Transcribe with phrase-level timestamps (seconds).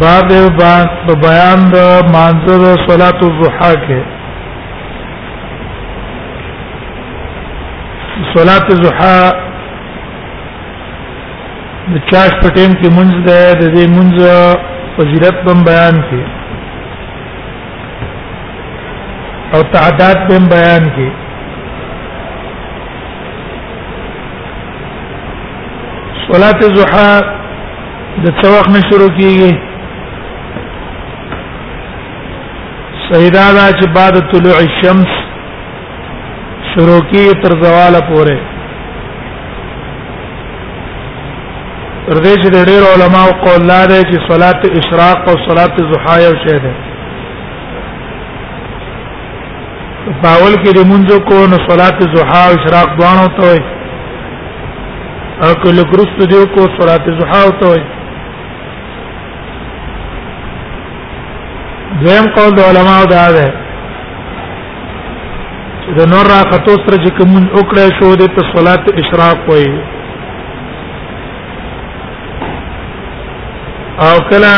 [0.00, 0.28] باب
[1.04, 1.76] په بیان د
[2.14, 4.00] منظور صلات الضحى کې
[8.34, 9.22] صلات الضحى
[11.92, 14.16] د چاش په ټیم کې منځ ده د دې منځ
[14.96, 16.22] فضیلت په بیان کې
[19.54, 21.08] او تعداد په بیان کې
[26.26, 27.12] صلات الضحى
[28.26, 29.56] د څو وخت نه شروع کیږي
[33.08, 35.10] سیدانا چې بعد طلوع الشمس
[36.70, 38.40] شروع کی تر زوال پورې
[42.06, 46.34] تر دې چې ډېر علما او قول لري چې صلات اشراق او صلات ضحا یو
[46.44, 46.74] شی ده
[50.22, 53.66] پاول کې د منځ کو نو صلات ضحا او اشراق دوانو ته وي
[55.44, 57.84] او کله ګرست دیو کو صلات ضحا او ته وي
[62.00, 63.44] دویم قول د علماو دا ده
[65.84, 69.74] چې د نور راختو سره چې کوم وکړې شو د صلات اشراق وایي
[74.06, 74.52] او کله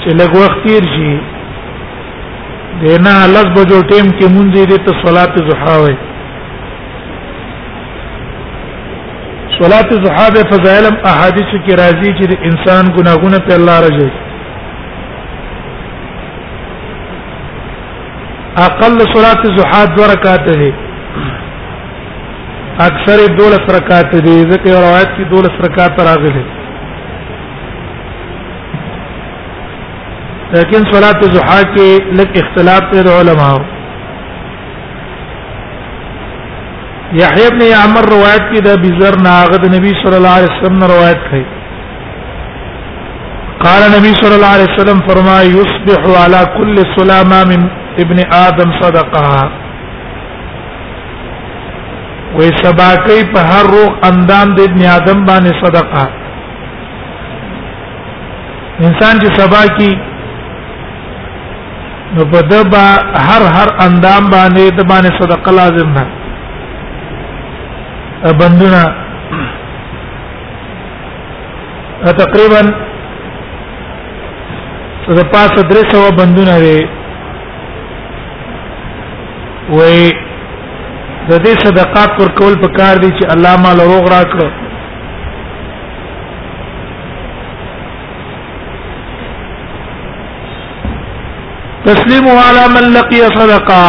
[0.00, 1.10] چې لږ وخت تیر شي
[2.84, 5.98] دینا لږ بجو ټیم کې مونږ دې ته صلات زحا وایي
[9.60, 14.28] صلات زحا به فضائل احادیث کې راځي چې د انسان ګناهونه په الله راځي
[18.64, 20.70] اقل صلات زحا دو رکعات دي
[22.86, 26.42] اکثر دولس رکعات دي ځکه روایت کې دولس رکعات راغلي
[30.56, 33.58] لیکن صلات زحا کې لک اختلاف د علماو
[37.22, 41.44] یحیی ابن عمر روایت کې د بزر ناغد نبی صلی الله علیه وسلم روایت کړي
[43.66, 47.64] قال نبی صلی الله علیه وسلم فرمای یصبح علی کل صلاه ما من
[48.02, 49.24] ابن آدم صدقه
[52.34, 56.04] وې سباکی په هر روح اندام د ابن آدم باندې صدقه
[58.88, 59.92] انسان چې سباکی
[62.14, 62.86] نو په دبا
[63.28, 66.04] هر هر اندام باندې د باندې صدقه لازم ده
[68.44, 68.82] بندونه
[72.22, 72.62] تقریبا
[75.18, 76.80] د پاسه درې سو بندونه وي
[79.70, 80.02] وې
[81.28, 84.48] د دې صدقات پر کول په کار دي چې الله مال روغ راکړو
[91.84, 93.82] تسلیم علی من لقي صدقه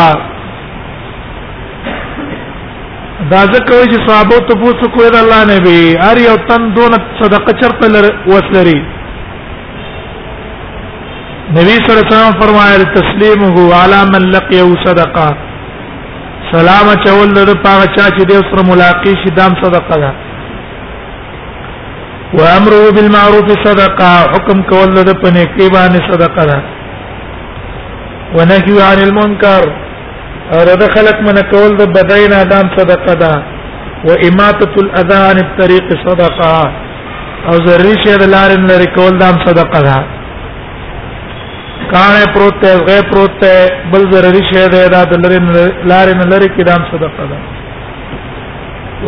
[3.31, 5.77] دا ځکه چې صحابه ته پوښتنه کوي د الله نبی
[6.07, 7.85] هر یو تن دون صدقه چرته
[8.31, 13.55] وسلري نبی صلی الله علیه وسلم فرمایل تسلیمه
[13.85, 14.59] علی من لقي
[14.89, 15.29] صدقه
[16.51, 20.11] سلام چول د پاغه چا چې د سره ملاقات شي دام صدقه ده
[22.39, 26.59] و امره بالمعروف صدقه حکم کول د پنه کې باندې صدقه ده
[28.39, 29.63] و نهي عن المنکر
[30.57, 33.33] اور د خلق من کول د بدین ادم صدقه ده
[34.09, 36.55] و اماته الاذان الطريق صدقه
[37.47, 39.99] او ذری شه د لارې لري کول دام صدقه ده دا
[41.89, 45.39] کانه پروت ته غې پروت ته بل ضروري شی دی دا د لری
[45.87, 47.39] لارې نه لری کې دام صدقه ده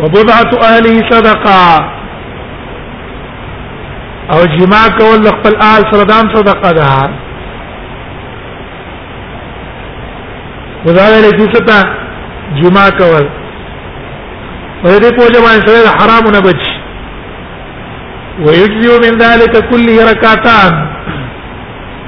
[0.00, 1.84] وبضعه اهله صدقه
[4.32, 7.10] او جماع کول خپل آل سره دام صدقه ده
[10.84, 11.90] وزاره لې څه ته
[12.62, 13.30] جماع کول
[14.82, 16.66] په دې په جماع سره حرامونه بچ
[18.44, 20.84] ويجزي من ذلك كله ركعتان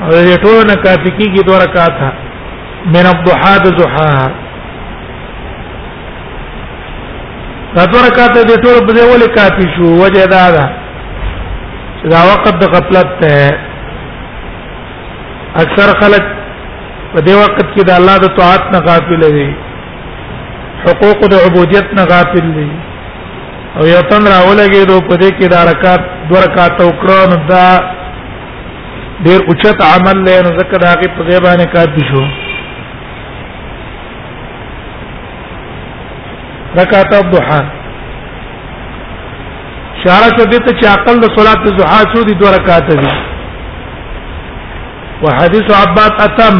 [0.04, 1.98] او دې ټول نه کافي کیږي دوه رکعات
[2.96, 4.26] من الضحى ذحاها
[7.76, 10.66] دا دوه رکعات دې ټول په دې ولې کافي شو وجه دا ده
[12.14, 13.48] دا وخت د غفلت ته
[15.64, 16.24] اکثر خلک
[17.14, 19.50] په دې وخت کې د الله د طاعت نه غافل دي
[20.86, 22.70] حقوق د عبودیت نه غافل دي
[23.76, 27.95] او یو تن راولګي دو په دې کې دا رکعات دوه رکعات وکړو نو دا
[29.24, 32.24] ډیر اوچت عمل لې نو ذکر هغه په ځای باندې کافي شو
[36.78, 37.60] رکعت الضحى
[39.94, 42.98] اشاره دې ته چې عقل د صلات الضحى څو دي دوه رکعات دي
[45.22, 46.58] وحديث عباد اتم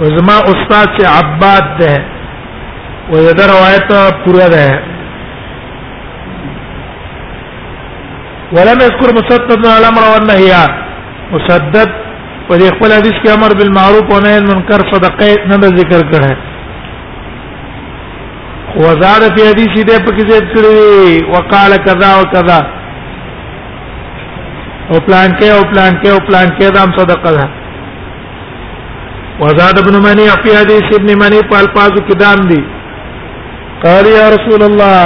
[0.00, 2.04] وزما استاد چې عباد ده
[3.10, 3.88] وذا روایت
[4.24, 4.80] پورا ده
[8.58, 10.76] ولم يذكر مسدد الامر والنهيان
[11.34, 11.90] مسدد
[12.48, 18.84] په دې خپل حدیث کې امر بالمعروف و نهي عن المنکر صدقه نه ذکر کړه
[18.86, 20.76] وزار په حدیث دې په کې ذکر کړی
[21.34, 27.30] وقال کذا او کذا او پلان کې او پلان کې او پلان کې دام صدقه
[27.38, 27.46] ده
[29.40, 32.62] وزاد ابن منی فی حدیث ابن منی په الفاظو کې دام دي
[33.86, 34.96] قال یا رسول الله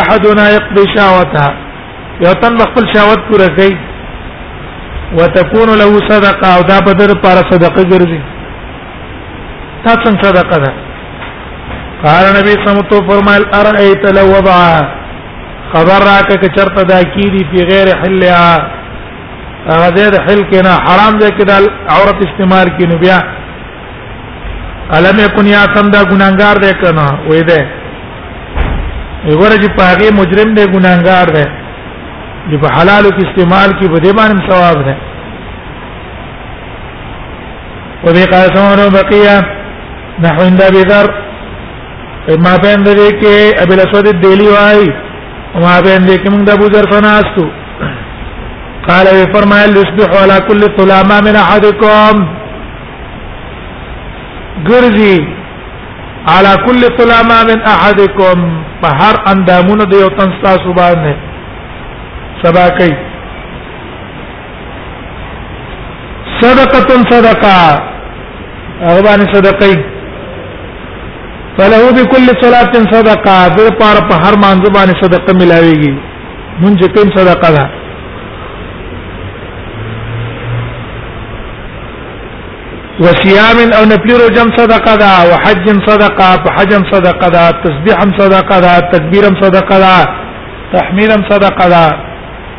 [0.00, 1.44] احدنا يقضي شهوته
[2.24, 3.74] یو تن خپل شهوت پوره کوي
[5.14, 8.20] وتكون له صدقه او دا بدر پر صدقه ګرځي
[9.84, 10.70] تا څنګه صدقه ده
[12.04, 14.56] قال نبی صلی الله علیه وسلم فرمایل ارایت لو وضع
[15.72, 18.50] خبر راک ک چرته دا کی دی په غیر حلها
[19.70, 21.56] هغه دې حل کنا حرام دې کدا
[21.96, 23.18] عورت استعمال کینو بیا
[24.96, 27.62] علم یکن یا سم دا ګناګار دې کنا وې دې
[29.28, 31.65] وګوره چې پاګه مجرم دې ګناګار دې
[32.50, 34.94] جو په حلالو کې استعمال کې بده باندې ثواب ده
[38.04, 39.36] و به قاسمون بقيه
[40.26, 41.06] نحو اند بذر
[42.46, 44.86] ما بین دې کې ابي الاسود الديلي واي
[45.64, 47.44] ما بین دې کې موږ د ابو ذر فناستو
[48.88, 52.26] قال وي فرمایل لسبح ولا كل طلامه من احدكم
[54.68, 55.16] ګرځي
[56.34, 58.36] على كل طلامه من احدكم
[58.82, 61.14] فهر اندامونه د یو تن تاسو باندې
[62.42, 62.94] سبا کوي
[66.40, 67.52] صدقه صدقه
[68.80, 69.74] هغه باندې صدقه
[71.58, 75.94] فله بكل صلاه صدقه د پاره په هر مانځ باندې صدقه ملاويږي
[76.62, 77.66] مونږ کوم صدقه ده
[83.04, 89.24] وصيام او نفل رجم صدقه ده وحج صدقه فحجم صدقه ده تسبيح صدقه ده تكبير
[89.44, 89.98] صدقه ده
[90.76, 92.05] تحميل صدقه ده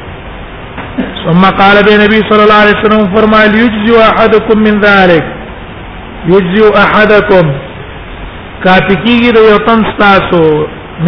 [1.22, 5.24] ثم قال به نبی صلى الله عليه وسلم فرمایل یجزی احدکم من ذلك
[6.34, 7.48] یجزی احدکم
[8.64, 10.42] کافی کیږي د یو تن تاسو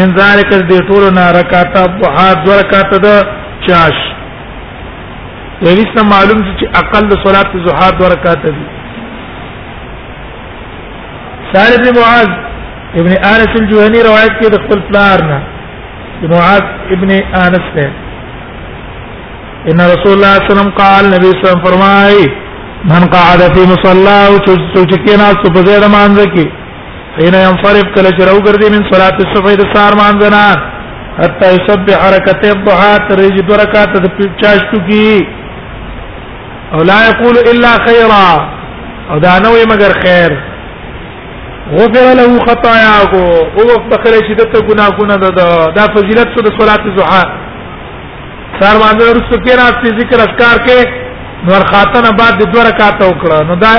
[0.01, 3.33] من ذلك دې ټول نه رکاته په حد ورکاته د
[3.71, 3.99] چاش
[5.63, 5.85] یعنی
[6.17, 8.71] معلوم چې اقل صلات زحات ورکاته دي
[11.55, 12.31] سال ابن معاذ
[13.01, 15.39] ابن انس الجوهني روایت کې د خپل پلار نه
[16.33, 16.63] معاذ
[16.97, 17.87] ابن انس نه
[19.71, 22.19] ان رسول الله صلی الله علیه وسلم قال نبی صلی الله فرمای
[22.91, 24.19] من قعد فی مصلى
[24.77, 26.47] او چکینا سپزید مانځ کې
[27.19, 30.47] حين ينصرف کله چې راوګرځي من صلات الصبح د سار مانځ نه
[31.25, 35.19] حتى يسبح حركته الضحى ترج بركات د پچاشتو کی
[36.77, 38.23] او لا يقول الا خيرا
[39.11, 40.39] او دا نوې مگر خیر
[41.79, 45.31] غفر له خطاياه او وفقل شي دته ګناهونه ده
[45.77, 47.23] دا فضیلت سو د صلات زوحا
[48.61, 50.79] سار باندې رسو کې راځي ذکر اذکار کې
[51.49, 53.73] نور خاتنه بعد د دوه رکعات وکړه نو دا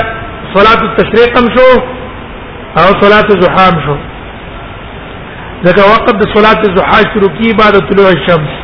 [0.54, 1.68] صلات التشریق هم شو
[2.80, 3.96] او صلات زوحا هم شو
[5.66, 8.58] ځکه وقت د صلات زوحا شروع کی بعد طلوع الشمس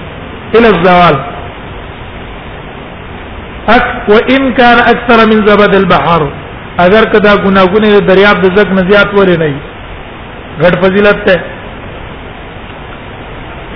[0.56, 1.16] الى الزوال
[3.76, 6.22] اك وان كان اكثر من زبد البحر
[6.84, 9.48] اگر کدا ګناګونه دریاب د زګ مزيات ورې نه
[10.62, 11.36] غټ فضیلت ته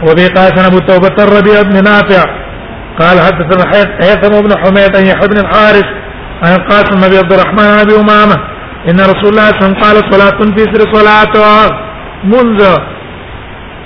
[0.08, 2.22] وبيقاسن ابو توبه الربيع بن نافع
[3.00, 3.64] قال حدثنا
[4.02, 5.88] هيثم بن حميد ان يحيى بن الحارث
[6.42, 8.38] عن القاسم بن عبد الرحمن بن ابي امامه
[8.90, 11.32] ان رسول الله صلى الله عليه وسلم قال صلاه في اسر صلاه
[12.34, 12.60] منذ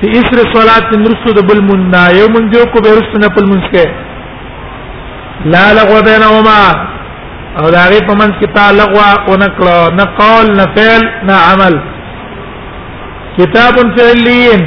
[0.01, 3.77] في اسر صلاه نرسل بالمنا يوم جو کو برسنا بالمنسك
[5.57, 6.59] لا لغو بينهما
[7.61, 11.37] او دا غي په منځ کې تعلق وا او نکړه نه قول نه فعل نه
[11.51, 11.75] عمل
[13.39, 14.61] کتاب فعلین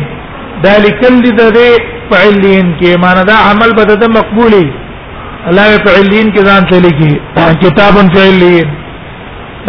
[0.67, 1.69] ذلک اللي ذی
[2.12, 4.65] فعلین کې معنی دا عمل بده د مقبولی
[5.50, 7.13] الله فعلین کې ځان څه لیکي
[7.65, 8.67] کتاب فعلین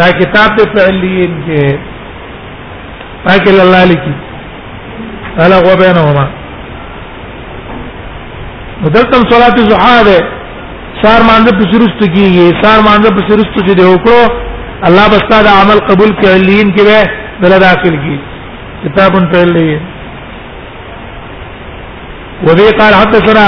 [0.00, 1.78] دا کتاب فعلین کې
[3.26, 4.14] پاکل الله لیکي
[5.38, 6.26] هلا غو بينهما
[8.84, 10.20] ودلتم صلاه الزحاده
[11.02, 14.22] سار مانځه په سرست کیږي سار مانځه په سرست چې دی وکړو
[14.88, 16.82] الله بس دا عمل قبول کړي لین کې
[17.40, 18.16] به دل داخل کی
[18.84, 19.70] کتابن په لې
[22.46, 23.46] وذي قال حدثنا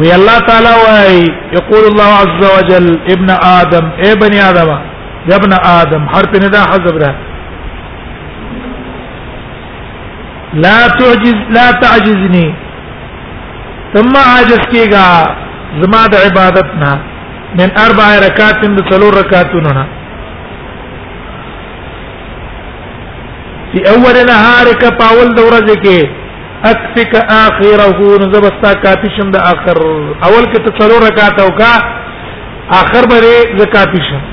[0.00, 1.16] وی الله تعالی وای
[1.56, 4.68] یقول الله عز وجل ابن ادم اے بنی ادم
[5.32, 7.14] یا ابن ادم حرف ندا حذف ده
[10.64, 12.54] لا تعجز لا تعجزني
[13.94, 15.06] ثم عاجز کیگا
[15.80, 16.92] زما د عبادتنا
[17.58, 19.86] من اربع رکعات د څلور رکعاتونو نه
[23.72, 25.98] فی اول نهار ک پاول د ورځ کې
[26.70, 31.68] اکفک اخره نزبستا کافی شم د اخر اول کې ته څلور رکعات او کا
[32.80, 33.20] اخر به
[33.58, 34.24] ز کافی شم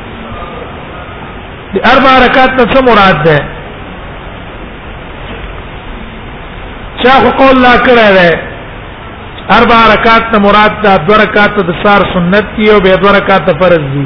[1.76, 3.38] د اربع رکعات ته څه مراد ده
[7.06, 8.30] چا قول لا کړه ده
[9.60, 13.52] اربع رکعات ته مراد ده دو رکعات د سار سنت دی او به دو رکعات
[13.64, 14.06] فرض دي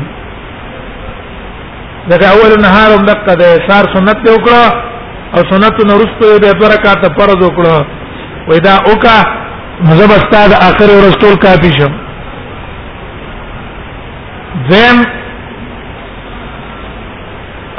[2.13, 4.89] دغه اول نهار هم دغه ده سار سنت دی وکړه
[5.35, 7.85] او سنت نورستو به پر رکعات فرض وکړه
[8.47, 9.17] وای دا اوکا
[9.83, 11.93] مذهب استاد اخر ورستول کافی شم
[14.69, 15.01] زم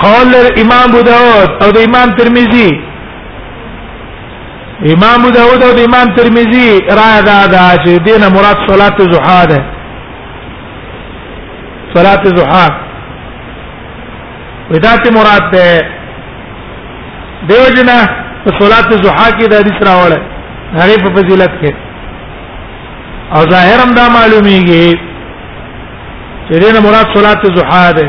[0.04, 2.80] قول امام ابو داود او د امام ترمذی
[4.94, 9.44] امام ابو داود او د امام ترمذی را دا دا چې دینه مراد صلات زحا
[9.44, 9.64] ده
[11.94, 12.68] صلات زحا
[14.70, 15.82] ودا ته مراد ده
[17.52, 17.96] دیو جنا
[18.44, 20.22] په صلات زوحا کې د حدیث راوړل
[20.78, 21.70] هغه په فضیلت کې
[23.34, 24.86] او ظاهرم دا معلومیږي
[26.46, 28.06] چې دې مراد صلات زوحا ده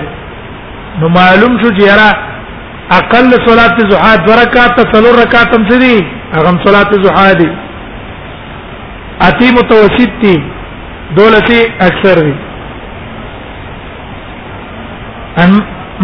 [1.01, 2.09] نو معلوم شو چې را
[3.01, 5.95] اقل صلات زوحا د رکعات څلور رکعات هم سړي
[6.35, 7.49] هغه صلات زوحا دي
[9.27, 10.35] اتی متوسط دي
[11.21, 12.33] دولتي اکثر دي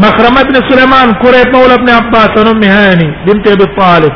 [0.03, 4.13] مخرمة بن سليمان قريب مولى ابن عباس عن ام هاني بنت ابي طالب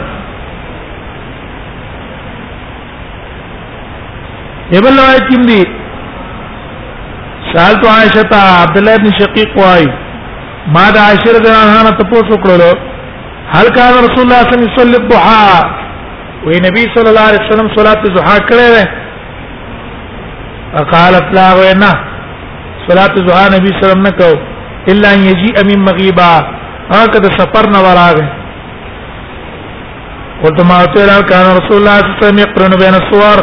[4.75, 5.55] ایبل روایت کوم دی
[7.53, 9.87] سالت عائشہ تا عبد الله ابن شقیق وای
[10.75, 12.71] ما د عائشہ رضی الله عنها ته پوښتنه وکړه
[13.55, 15.53] هل کان رسول الله صلی الله علیه وسلم الضحى
[16.49, 18.85] وی نبی صلی الله علیه وسلم صلات الضحى کړې ده
[20.95, 21.91] قالت لا وینا
[22.87, 24.31] صلات الضحى نبی صلی الله علیه وسلم نه کو
[24.95, 26.31] الا ان یجیء من مغیبا
[26.93, 28.27] هغه د سفر نه وراغه
[30.43, 33.37] قلت ما ترى كان رسول الله صلى الله عليه وسلم يقرن بين الصور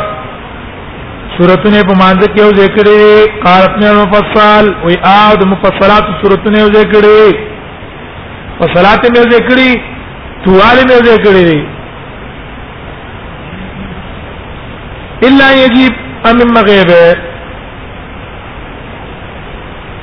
[1.37, 3.05] سورتونه په مانځ کې یو ذکر دی
[3.45, 7.29] قارتنه مفصل وی اود مفصلات سورتونه یو ذکر دی
[8.61, 9.71] مفصلات یې ذکر دی
[10.47, 11.59] توال یې ذکر دی
[15.29, 15.93] الا يجيب
[16.33, 17.07] ام مغيبه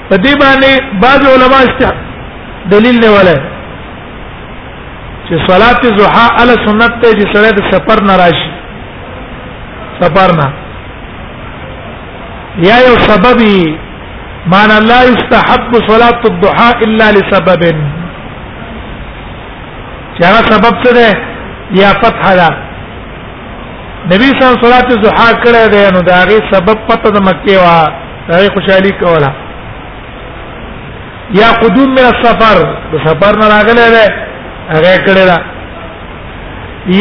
[0.10, 0.72] په دې باندې
[1.06, 1.92] بعض علما
[2.74, 3.40] دلیل نه ولای
[5.28, 8.50] چې صلات زوحا ال سنت ته چې سره د سفر نه راشي
[10.02, 10.48] سفر نه
[12.68, 13.40] یا یو سبب
[14.54, 17.62] مان لا يستحب صلاه الضحى الا لسبب
[20.20, 21.10] چرا سبب څه ده
[21.82, 22.48] یا فتح ده
[24.12, 27.28] نبی صلی الله علیه وسلم صلات الضحى کړه ده نو دا غي سبب پته د
[27.28, 27.76] مکه وا
[28.30, 29.32] دا خوشحالي کوله
[31.42, 32.58] یا قدوم من السفر
[32.96, 34.26] د سفر نه راغله ده
[34.74, 35.40] هغه کړه دا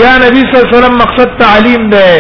[0.01, 2.11] یا نبی صلی الله علیه وسلم مقصد تعلیم ده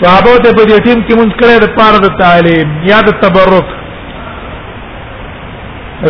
[0.00, 3.66] صحابه ته په دې ټیم کې مونږ کړه د پاره د تعلیم یا د تبرک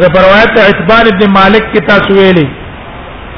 [0.03, 2.45] دا روایت عثمان ابن مالک کی تاسو ویلي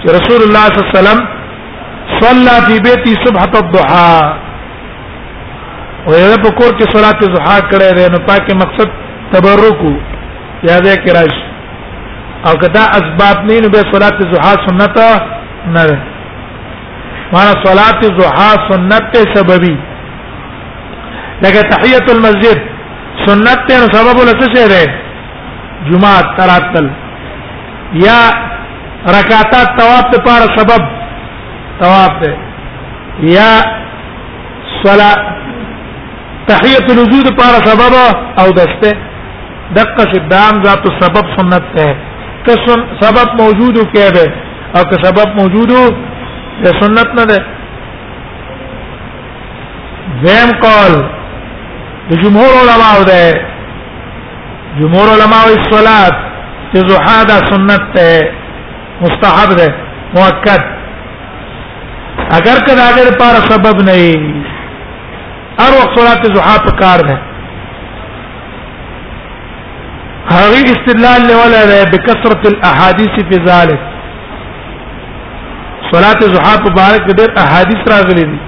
[0.01, 4.17] چې رسول الله صلی الله علیه وسلم صلى في بيتي صبح الضحى
[6.07, 8.89] او یو په کور کې صلات الضحى کړه ده نو پاکه مقصد
[9.33, 9.81] تبرک
[10.69, 11.46] یا ذکر راشي
[12.47, 14.99] او کدا اسباب نه نو به صلات زحا سنت
[15.75, 15.99] نه ده
[17.33, 19.77] معنا صلات زحا سنت سببي
[21.43, 22.59] لکه تحيه المسجد
[23.27, 24.83] سنت ته نو سبب له څه ده
[25.89, 26.87] جمعه تراتل
[28.05, 28.19] یا
[29.17, 30.83] رکعات طواف ته پر سبب
[31.83, 32.33] طواف ده
[33.35, 33.51] یا
[34.85, 35.15] صلاه
[36.49, 37.95] تحية الوجود پر سبب
[38.41, 38.93] او دسته
[39.77, 41.97] دقه شدام ذات سبب سنت ته
[42.47, 42.55] که
[43.01, 44.33] سبب موجودو کې به
[44.75, 45.81] او که سبب موجودو
[46.65, 47.39] د سنت نه ده
[50.23, 50.95] زم قول
[52.11, 53.35] د جمهور علما ده
[54.81, 56.11] جمهور علما او الصلاه
[56.75, 58.29] چې زحا ده سنت ده
[59.01, 59.75] مستحب ده
[60.15, 60.61] مؤکد
[62.33, 64.17] اگر کدا اگر پر سبب نه ای
[65.59, 67.17] هر وخت صلات زحا په کار ده
[70.35, 73.81] هغه استدلال ولا ده بکثرت الاحاديث في ذلك
[75.93, 78.39] صلاه زحا مبارک ډېر احاديث راغلي دي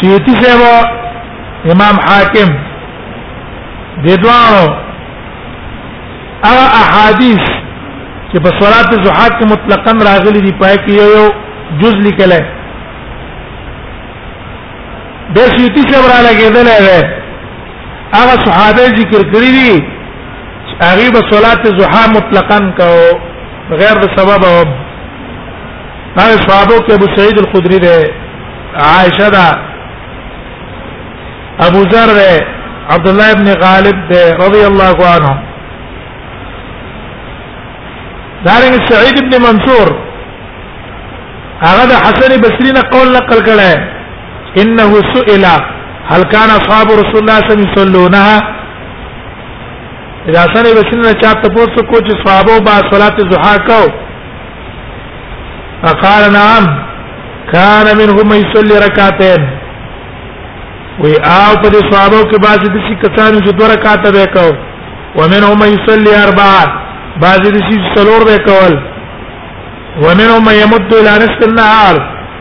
[0.00, 2.50] سیوطي صاحب امام حاکم
[4.04, 4.66] د دوانو
[6.48, 7.44] هغه احاديث
[8.30, 11.26] چې په صلاه زحا کې مطلقاً راغلي دي پای کې یو یو
[11.80, 12.32] جز لیکل
[15.34, 17.22] دی سیوطي صاحب را لګېدل دی
[18.18, 19.70] هغه صحابه ذکر کړی دي
[20.88, 22.88] هغه به صلات زحا مطلقاً کو
[23.80, 24.58] غیر سبب او
[26.18, 27.96] هغه صحابه کې ابو سعید الخدری ده
[28.90, 29.46] عائشه ده
[31.68, 32.30] ابو ذر ده
[32.94, 35.32] عبد الله ابن غالب ده رضی الله عنه
[38.46, 39.88] دارنګ سعید ابن منصور
[41.68, 43.70] هغه د حسن بصری نه قول نقل کړه
[44.62, 45.44] انه سئل
[46.10, 48.38] هل كان اصحاب رسول الله صلى الله عليه وسلم يصلونها
[50.28, 53.78] اذا سنه وسنه چاته پوڅ کو چې صحابه با صلات زحا کو
[55.84, 56.64] فقال نعم
[57.52, 59.42] كان منهم يصلي ركعتين
[61.02, 64.46] وی او په دې صحابه کې بعض د شي کسانو چې دوه رکعات به کو
[65.20, 66.62] ومنهم يصلي اربعه
[67.24, 68.74] بعض د شي څلور به کول
[70.04, 71.96] ومنهم يمد الى نصف النهار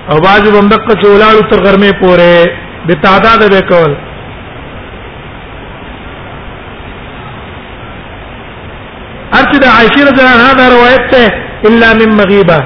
[0.10, 3.96] او بعض بندقه چې ولاړو تر غرمه پوره به تعداد به کول
[9.38, 11.32] ارچ د عائشه رضی الله عنها روایت ته
[11.70, 12.60] الا من مغیبه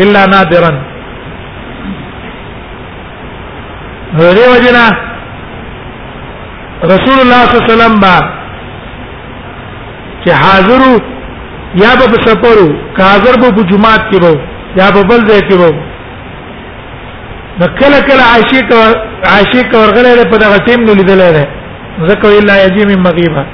[0.00, 0.70] الا نادرا
[4.18, 4.86] هغه وجنا
[6.94, 8.16] رسول الله صلی الله علیه وسلم با
[10.24, 10.82] چې حاضر
[11.82, 14.34] یا به سفرو کا حاضر به جمعات کې وو
[14.80, 15.72] یا به بل ځای کې وو
[17.62, 18.78] نکله کله عائشه کو
[19.32, 21.46] عائشه کو ورغله په دغه ټیم نو لیدل نه
[22.10, 23.44] ذکر الا یجی من مغیبه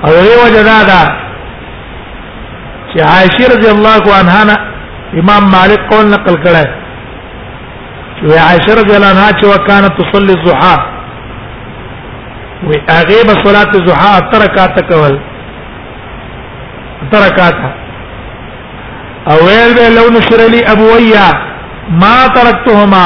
[0.05, 1.01] او یو وجه دا ده
[2.93, 4.57] چې عائشه رضی الله عنها نه
[5.23, 6.65] امام مالک قول نقل کړه
[8.17, 10.77] چې عائشه رضی الله عنها چې وکانه تصلي الضحى
[12.69, 15.15] وی هغه به صلات الضحى ترکات کول
[17.13, 17.55] ترکات
[19.29, 21.27] او ویل به لو نشر لي ابويا
[22.03, 23.05] ما تركتهما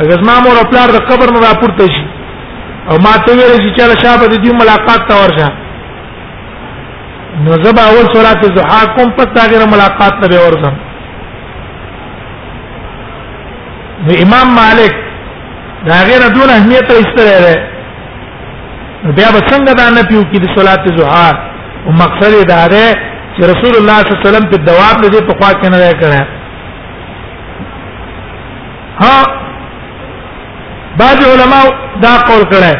[0.00, 2.04] زما مور خپل د قبر نه راپورته شي
[2.90, 5.50] او ما ته ویل چې چا شابه د دې ملاقات ته ورشه
[7.40, 10.74] نو زبا اول صلات زحا کوم پس داګه ملاقات نه ورزم
[14.08, 14.94] نو امام مالک
[15.86, 17.56] داګه نه دون اهمیت ایستره ده
[19.16, 21.30] بیا به څنګه دا نه پیو کې د صلات زحا
[21.86, 22.92] او مقصد دا ده
[23.34, 26.20] چې رسول الله صلی الله علیه وسلم په دواب دې په خوا کې نه راکړه
[29.02, 29.16] ها
[31.00, 31.64] بعض علماء
[32.06, 32.76] دا قول کړه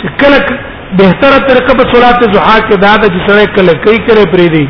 [0.00, 4.24] چې کله بهتره طریقه په صلات زحا کې دا د چې سره کله کوي کله
[4.34, 4.64] پری دی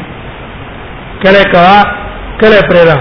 [1.25, 1.67] کله کا
[2.41, 2.97] کله پری را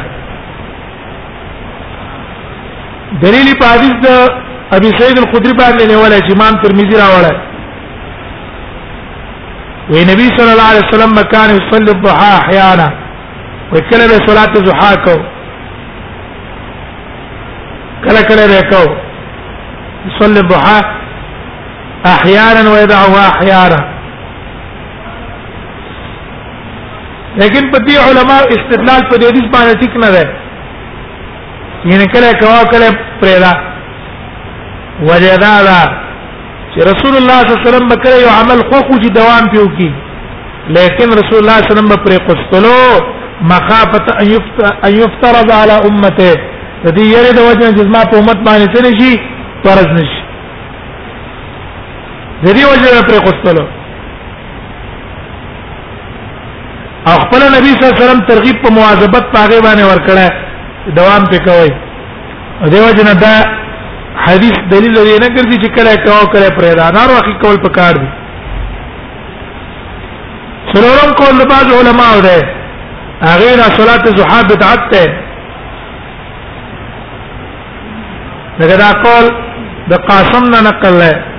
[3.23, 4.29] دلیل په حدیث د
[4.71, 7.37] ابي سعيد الخدري باندې نیولای چې امام ترمذي راوړل
[9.89, 12.87] وی نبی صلی الله علیه وسلم مکان یصلی الضحى احیانا
[13.71, 15.15] وکله به صلات الضحى کو
[18.07, 18.83] کله کله به کو
[20.07, 21.06] یصلی الضحى
[22.15, 23.79] احيانا ويدعه احيانا
[27.41, 30.25] لیکن په دې علما استدلال په دې حدیث باندې ټیک نه ده
[31.91, 32.87] ینه کله کوا کله
[33.21, 33.53] پرېدا
[35.09, 35.79] وجدادا
[36.71, 39.65] چې رسول الله صلی الله علیه وسلم کړی یو عمل خو خو چې دوام پیو
[39.77, 39.89] کی
[40.77, 44.07] لیکن رسول الله صلی الله علیه وسلم پرې قستلو مخافت
[44.87, 46.33] ان يفترض على امته
[46.85, 49.13] د دې یری د وجه چې ما په امت باندې څه نشي
[49.65, 50.16] فرض نشي
[52.45, 53.65] ذری وجه پر خوستلو
[57.09, 60.25] او خپل نبی صلی الله علیه وسلم ترغیب په مواظبت پاګه باندې ورکړه
[60.99, 61.69] دوام پې کوي
[62.73, 63.31] دیو جن دا
[64.25, 67.93] حدیث دلیل لري نه ګرځي چې کله کاو کله پرې دا نار واخی کول پکار
[68.01, 68.07] دي
[70.73, 72.37] سلورم کول د بعض علما و ده
[73.31, 75.05] هغه را صلات زحا بدعت ده
[78.59, 79.25] دغه دا قول
[79.89, 81.36] د قاسم نه نقل لري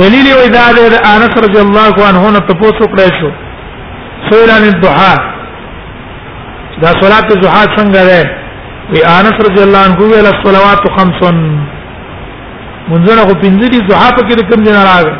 [0.00, 0.78] دلیل وی دا د
[1.14, 3.30] انس رضی الله عنه نه تاسو کړی شو
[4.28, 5.14] سویلان الضحا
[6.82, 8.20] دا صلات الضحا څنګه ده
[8.92, 11.20] وی انس رضی الله عنه ویل الصلوات خمس
[12.90, 15.14] منځره خو پنځه دي ضحا په کې کوم دین راغی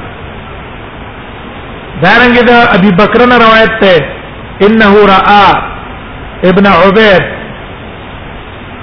[2.02, 3.94] دارنګه دا ابي بکر نه روایت ده
[4.66, 5.42] انه را
[6.50, 7.22] ابن عبيد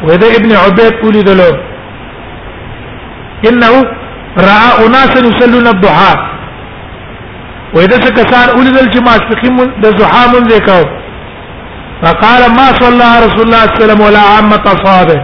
[0.07, 1.51] وده ابن عبيد ولد له
[3.49, 3.73] انه
[4.41, 6.13] را اناس يصلون الضحى
[7.75, 10.83] واذا سكسان اولل چې ماسپخیم د ضحى مون وکاو
[12.01, 15.19] فقال ما صلى رسول الله صلى الله عليه وسلم ولا عامه صحابه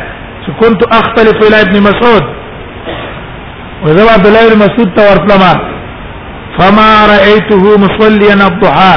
[0.45, 2.23] چې كنت اختلف الى ابن مسعود
[3.83, 5.71] وزبا عبد الله بن مسعود ته ورتلمه
[6.59, 8.95] فما رايته مصليا الضحى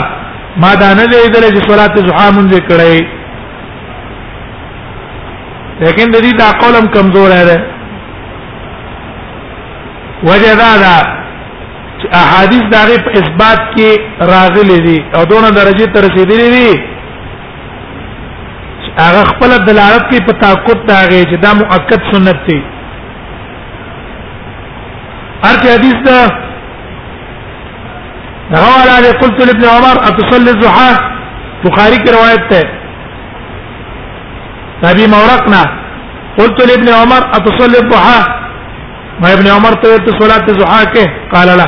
[0.62, 2.96] ما دا نه لیدل چې صلاه ضحى مونږ کړی
[5.84, 7.58] لیکن د دې دا قولم کمزور دی
[10.28, 10.94] وجدا دا
[12.22, 13.90] احادیث دغه په اثبات کې
[14.34, 16.80] راغلي دي او دونه درجه ته رسیدلي دي
[18.98, 22.60] هغه خپل دلالت کوي په تاکید دا غي چې دا مؤکد سنت دی
[25.46, 26.20] هر حدیث دا
[28.52, 30.90] قال علي قلت لابن عمر اتصلي الضحى
[31.64, 32.62] بخاري کی روایت ہے
[34.84, 35.62] نبی مورقنا
[36.38, 38.22] قلت لابن عمر اتصلي الضحى
[39.20, 41.66] ما ابن عمر طيبت صلاة الضحى قال لا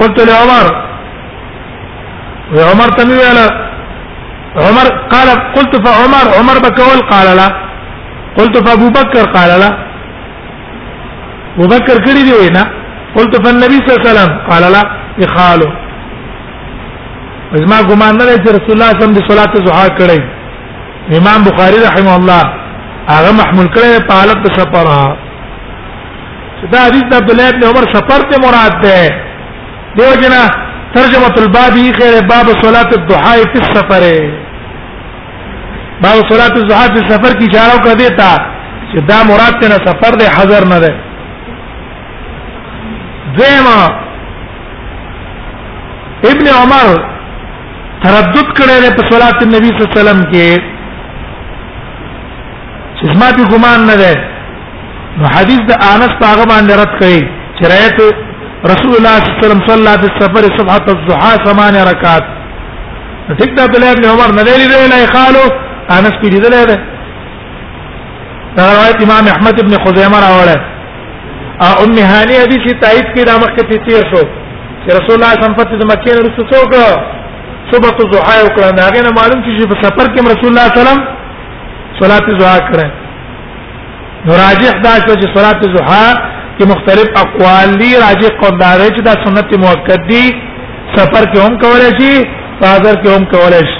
[0.00, 0.66] قلت لعمر
[2.56, 3.38] وعمر تمي قال
[4.64, 7.46] عمر قال قلت فعمر عمر بكول قال لا
[8.38, 9.70] قلت فابو بكر قال لا
[11.54, 12.66] ابو بكر كريدي دي
[13.18, 14.82] قلت فالنبي صلى الله عليه وسلم قال لا
[15.24, 15.68] يخالو
[17.60, 20.20] زما ګمان نه چې رسول الله صلی الله علیه وسلم صلات زوحا کړی
[21.20, 22.42] امام بخاری رحمه الله
[23.14, 24.86] هغه محمول کړی په حالت د سفر
[26.74, 29.00] دا حدیث د عبد الله ابن عمر سفر ته مراد ده
[29.98, 30.42] دیو جنا
[30.98, 34.02] ترجمه الباب هي خير باب صلاه الضحى في السفر
[36.06, 38.30] باب صلاه الضحى في السفر کی اشاره کړ دیتا
[38.90, 41.07] چې دا مراد ته سفر ده حضر نه ده
[43.40, 43.78] دیما
[46.32, 46.88] ابن عمر
[48.04, 50.46] تردد کړی دی په صلات النبي صلی الله علیه وسلم کې
[52.98, 54.14] چې زما په ګمان نه ده
[55.20, 57.20] نو حدیث د انس هغه باندې رد کړي
[57.56, 57.98] چې رایت
[58.72, 62.24] رسول الله صلی الله علیه وسلم صلی فی السفر صبحه الضحى ثمان رکعات
[63.42, 65.44] ټیک دا بل ابن عمر نه دی لري نه خالو
[65.96, 66.76] انس پیډی دی لري
[68.58, 70.66] دا روایت امام احمد ابن خزیمه راوړل
[71.66, 75.46] ا ام هانی حدیث تایید کې د مخ کې تیر شو چې رسول الله صلی
[75.46, 76.74] الله علیه وسلم د مکه نه رسو څوک
[77.70, 80.80] صبح تو زحا یو کړه دا غنه معلوم چې په سفر کې رسول الله صلی
[80.80, 82.88] الله علیه وسلم صلات زحا کړه
[84.26, 86.06] نو راجح دا چې صلات زحا
[86.56, 90.24] کې مختلف اقوال دي راجح قوندار چې دا سنت موقت دي
[90.96, 92.14] سفر کې هم کولای شي
[92.62, 93.77] حاضر کې هم کولای شي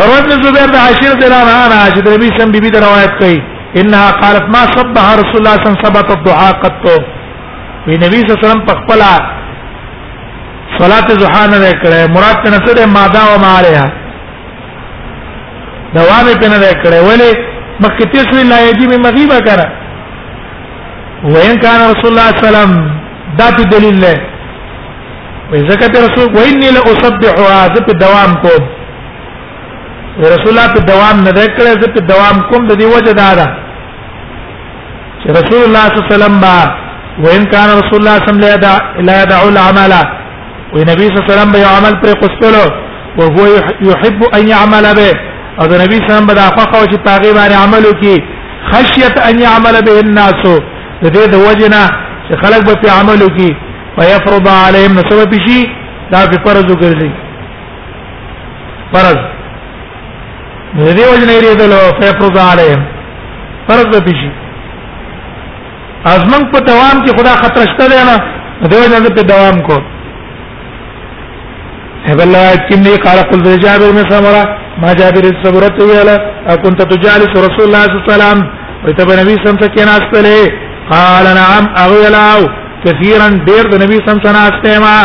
[0.00, 3.36] عروه بن زبیر د عاشر دلان انا عاشر نبی سم بیبی د روایت کوي
[3.82, 6.84] انها قالت ما صبح رسول الله صلی الله علیه وسلم صبت الدعاء قط
[7.86, 9.12] وی نبی صلی الله علیه وسلم پخپلا
[10.80, 13.86] صلات زحان نه کړه مراد ته نسره ماده و مالها
[15.98, 17.30] دوام په نه کړه ولی
[17.86, 19.66] مکه تیس وی لا یجی می مغیبه کرا
[21.32, 22.72] وین کان رسول الله صلی الله علیه وسلم
[23.38, 24.14] ذات دلیل له
[25.50, 28.54] وی زکه رسول وینی لا اصبح عاذ په دوام کو
[30.18, 33.46] رسول الله په دوام نه کړې زه په دوام کوم د دې وجه دا ده
[35.22, 36.56] چې رسول الله صلی الله علیه وسلم با
[37.24, 39.92] وین کان رسول الله صلی الله علیه وسلم لا يدع العمل
[40.74, 42.64] و نبی صلی الله علیه وسلم به عمل پر قسطلو
[43.18, 43.44] او هو
[43.90, 45.08] يحب ان يعمل به
[45.60, 48.16] او نبی صلی الله علیه وسلم به خو چې پاغي باندې عمل وکي
[48.72, 50.40] خشیت ان يعمل به الناس
[51.02, 51.82] د دې د وجنا
[52.28, 53.52] چې خلک به په عمل وکي
[53.98, 55.60] ويفرض عليهم نسبه شي
[56.12, 57.10] دا په فرض وګرځي
[58.94, 59.33] فرض
[60.78, 62.80] نو دې وجه نه ریدل فیفرض علیهم
[63.66, 64.30] فرض به شي
[66.12, 68.16] ازمن په دوام کې خدا خطر شته دی نه
[68.70, 69.76] دې وجه نه په دوام کو
[72.08, 74.42] هب الله کینی قال قل جابر بن سمره
[74.82, 76.16] ما جابر الصبرت ویلا
[76.54, 78.38] اكنت تجالس رسول الله صلی الله عليه وسلم
[78.84, 82.42] وتب نبی سم ته کې ناس ته قال نعم اغلاو
[82.84, 84.98] كثيرا دير نبی سم ته ناس ته ما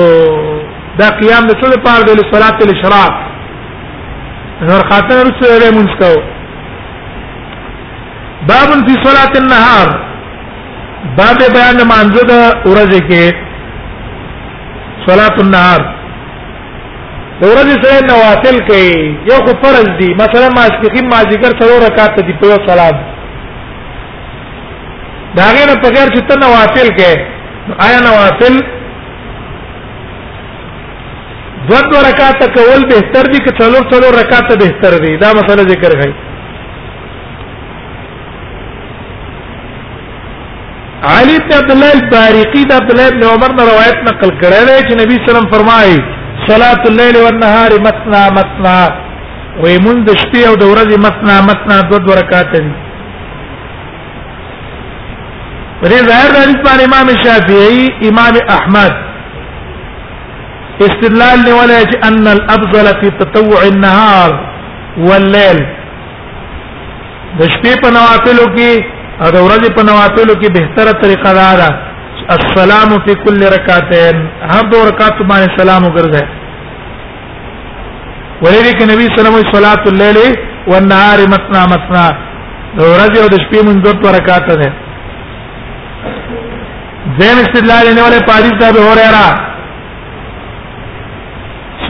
[1.00, 3.14] دا قیام د څه لپاره د صلات الاشراق
[4.70, 6.12] زر خاطر رسول الله مونږ کو
[8.50, 9.88] باب فی صلات النهار
[11.20, 12.34] باب بیان مانزه د
[12.70, 13.45] ورځې کې
[15.08, 15.82] صلات النهار
[17.44, 18.96] ورځې سره نوافل کوي
[19.32, 22.96] یو خو فرض دي مثلا ماسپخین مازیګر څلور رکعات دي په یو صلات
[25.40, 27.12] دا غیر په غیر چې ته نوافل کې
[27.88, 28.56] آیا نوافل
[31.70, 35.92] دو دو رکعات کول بهتر دي که څلور څلور رکعات بهتر دي دا مسله ذکر
[36.02, 36.34] کړئ
[41.14, 44.78] علی بن عبد الله البارقی د عبد الله بن عمر نے روایت نقل کړی دی
[44.88, 45.98] چې نبی سلام فرمایي
[46.48, 48.78] صلاۃ الليل والنهار متنا متنا
[49.64, 52.64] وې مونږ د شپې او د ورځې متنا متنا دوه دوه رکعات دي
[55.82, 58.94] پرې ظاهر د حدیث باندې امام شافعی امام احمد
[60.90, 61.78] استدلال لولا
[62.10, 64.30] ان الافضل في تطوع النهار
[64.98, 65.62] والليل
[67.40, 68.72] د شپې په نوافلو کې
[69.22, 71.70] او د ورځې په نوافلو کې بهتره طریقه دا ده
[72.40, 74.16] السلام فی کل رکعتین
[74.52, 76.26] هر دو رکعت باندې سلام وګرځي
[78.44, 80.34] ولیدې کې نبی صلی الله علیه وسلم صلات الليل
[80.72, 82.06] والنهار متنا متنا
[82.80, 84.70] ورځ او د شپې مونږ دوه رکعات ده
[87.20, 89.28] زین استدلال نه ولې پاریس دا به اوره را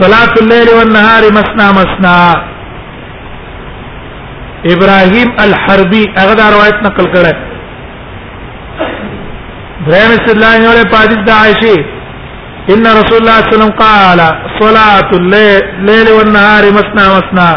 [0.00, 2.18] صلات الليل والنهار مسنا مسنا
[4.64, 7.32] ابراهيم الحربي هغه دا روایت نقل کړه
[9.86, 11.76] دریم استدلال یې له حدیث د عائشه
[12.74, 14.20] ان رسول الله صلی الله علیه وسلم قال
[14.60, 17.48] صلاه الليل والنهار مسنا مسنا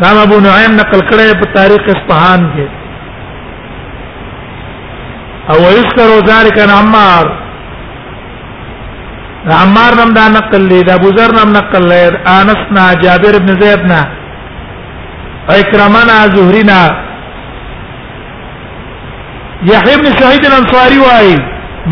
[0.00, 2.66] دا ابو نعیم نقل کړه په تاریخ اصفهان کې
[5.50, 7.26] او ويذكر ذلك عن عمار
[9.62, 13.86] عمار نم دا نقل لید ابو ذر نم نقل لید انس نا جابر بن زید
[13.92, 14.02] نا
[15.50, 16.80] اکرمنا زهرنا
[19.64, 21.36] يحيى بن سعيد الانصاري واي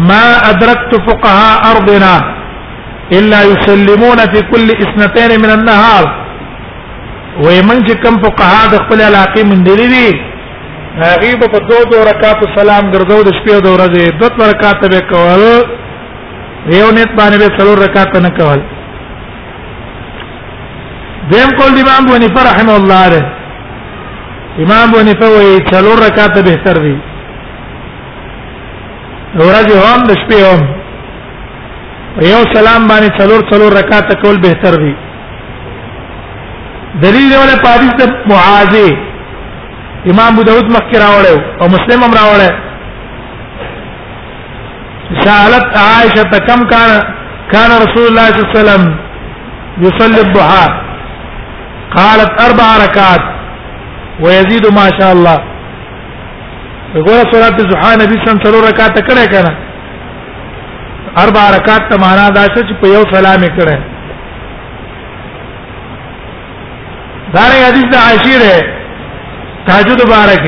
[0.08, 2.14] ما ادركت فقهاء ارضنا
[3.18, 6.04] الا يسلمون في كل اثنتين من النهار
[7.44, 10.14] ومن چې کوم فقها د خپل علاقې من دي دي
[10.96, 15.42] هغه په دوه دوه رکعات سلام ګرځاو د شپې دوه ورځې دوه رکعات به کول
[16.78, 18.60] یو نیت باندې به څلور رکعات نه کول
[21.32, 23.39] دیم کول دی امام بني فرحم الله عليه
[24.62, 26.94] امام بن فوی چلو رکعات بهتر دي
[29.38, 30.60] ورځ هم د شپې هم
[32.28, 34.92] یو سلام باندې څلور څلور رکعات کول بهتر دي
[37.06, 38.76] دلیل دی ولې حدیث د معاذ
[40.10, 42.54] امام ابو داود مخکې راوړل او مسلم هم راوړل
[45.24, 47.02] سالت عائشه كم كان
[47.52, 48.82] كان رسول الله صلى الله عليه وسلم
[49.88, 50.68] يصلي الضحى
[51.98, 53.24] قالت اربع ركعات
[54.24, 55.36] ويزيد ما شاء الله
[56.94, 59.52] وګوره صلات زحا نبی سن څلور رکعات کړه کنه
[61.26, 63.76] اربع رکعات ته معنا دا چې په یو سلام کړه
[67.36, 68.60] دار حدیث د عاشر ہے
[69.70, 70.42] تہجد مبارک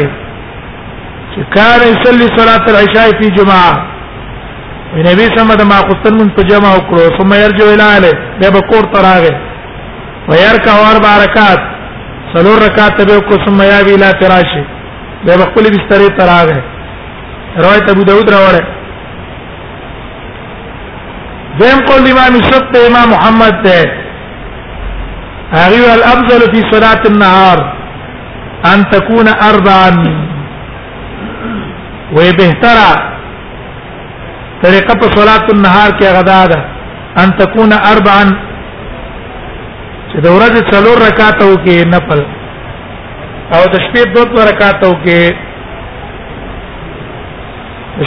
[1.35, 3.73] چې کار یصلی صلاه العشاء فی جمعه
[5.11, 8.13] نبی سم د ما قصن من پجما وکړو ثم يرجو الى اله
[8.57, 9.33] به کور تراغه
[10.33, 11.61] ويرکع اربع رکعات
[12.35, 14.63] سلو رکعات به کو ثم یا وی لا فراشی
[15.25, 16.61] به خپل بستر ته راغی
[17.57, 18.65] روایت ابو داود راوړه
[21.61, 23.93] دیم قول امام شط امام محمد ته
[25.55, 27.59] هغه الافضل فی صلاه النهار
[28.73, 29.91] ان تكون اربعا
[32.13, 32.93] وبهترا
[34.63, 36.61] طریقه په صلاه النهار کې غدا ده
[37.25, 38.25] ان تكون اربعا
[40.13, 42.21] چې د ورځې څلور رکعات او کې نفل
[43.57, 45.21] او د شپې دوه دو رکعات او کې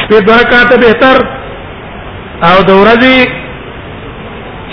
[0.01, 1.17] شپې دوه رکعات به تر
[2.49, 3.15] او د ورځې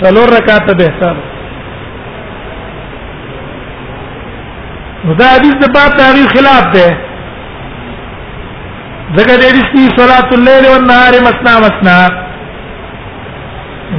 [0.01, 1.15] څلور رکعات به تر
[5.05, 6.89] نو دا حدیث د باب تاریخ خلاف ده
[9.17, 11.97] زګر دې رستی صلات الليل والنهار مسنا مسنا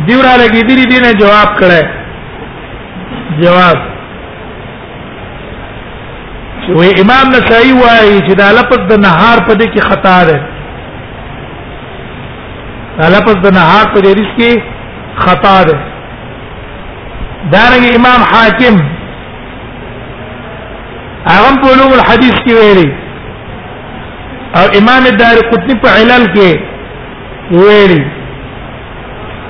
[0.06, 1.80] دیورا لګی دې دې نه جواب کړه
[3.40, 3.92] جواب
[6.77, 10.38] وی امام نسائی وایي چې دا لفظ د نهار په دې کې خطا ده
[13.00, 14.50] دا لفظ د نهار په دې کې
[15.27, 15.79] خطا ده
[17.53, 18.74] دا رنګ امام حاکم
[21.33, 22.90] هغه په علوم الحديث کې ویلي
[24.61, 26.50] او امام دار قطنی په علل کې
[27.66, 28.03] ویلي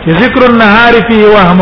[0.04, 1.60] چې ذکر النهار فيه وهم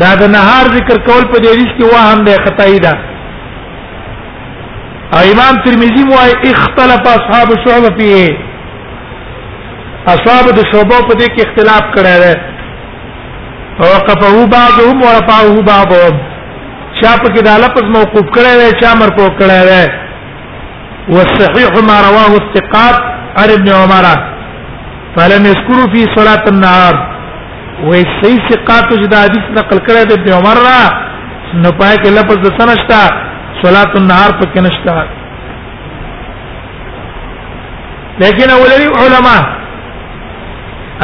[0.00, 2.92] دا د نهار ذکر کول په دې حدیث کې وهم ده خدای ده
[5.14, 8.28] او امام ترمذی موای اختلاف اصحاب شعبه فيه
[10.14, 12.34] اصحاب د شعبه په دې کې اختلاف کړی دی
[13.80, 16.14] وقفه بعضهم ورفعه بعضهم
[17.00, 19.84] چا په کې د لفظ موقوف کړی دی چا مرکو کړی دی
[21.16, 22.96] والصحيح ما رواه الثقات
[23.40, 24.06] عن ابن عمر
[25.18, 26.94] فلم يذكروا في صلاه النهار
[27.84, 30.80] وې صحیح ثقات چې د حدیث نقل کړی د ابن عمر را
[31.64, 33.00] نو پای کې لفظ د سنشتا
[33.64, 34.96] صلات النهار پکې نشتا
[38.24, 39.36] لیکن اولوی علما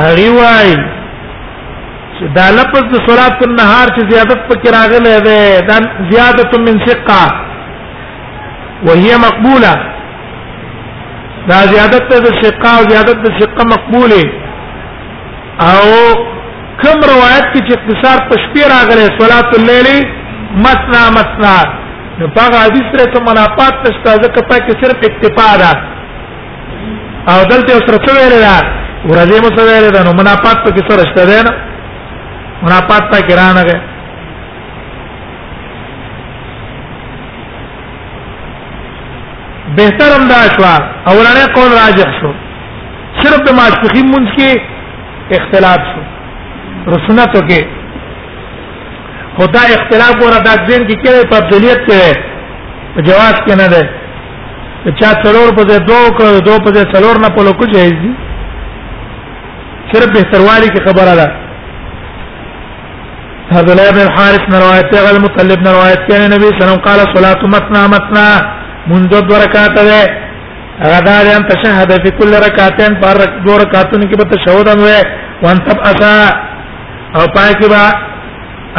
[0.01, 0.77] هغه وایي
[2.19, 5.39] چې دا لفظ د صلات النهار چې زیادت پکې راغلی دی
[5.71, 5.79] دا
[6.11, 7.23] زیادت من ثقه
[8.91, 9.75] وهي مقبوله
[11.49, 14.25] دا زیادت د ثقه او زیادت د ثقه مقبوله
[15.71, 16.13] او
[16.85, 19.89] کوم روایت کې چې اقتصار په شپې راغلی صلات الليل
[20.67, 21.53] مثنا مثنا
[22.21, 25.73] نو هغه حدیث سره ته منافات نشته ځکه په کې صرف اکتفا ده
[27.35, 28.59] او دلته سره څه ویل ده
[29.11, 31.53] ورځې مو څه ویل ده نو منافات په کې سره شته ده نه
[32.67, 33.79] منافات په کې رانغه
[39.77, 40.75] بهتر انداز وا
[41.13, 42.33] اولانه قول راجح شو
[43.23, 44.61] صرف د ماسخین منځ کې
[45.39, 46.03] اختلاف شو
[46.91, 47.61] رسنتو کې
[49.37, 53.83] خدا اختلاف ور ادا ځین کې کړي په عبدلیت کې په جواز کې نه ده
[55.01, 58.11] چا څلور په دې دوه کړو دوه په دې څلور نه په لوکو جایز دي
[59.93, 61.29] صرف به سروالی کی خبره ده
[63.57, 66.77] هذا لا ابن الحارث من روایت غل مطلب من روایت كان النبي صلى الله عليه
[66.77, 68.29] وسلم قال صلاه متنا متنا
[68.91, 69.99] منذ بركات ده
[70.93, 73.17] غدا ان تشهد في كل ركعتين بار
[73.47, 75.01] دو ركعتين کې به تشهود هم وي
[75.43, 75.93] وان تبقى
[77.19, 77.83] او پای کې با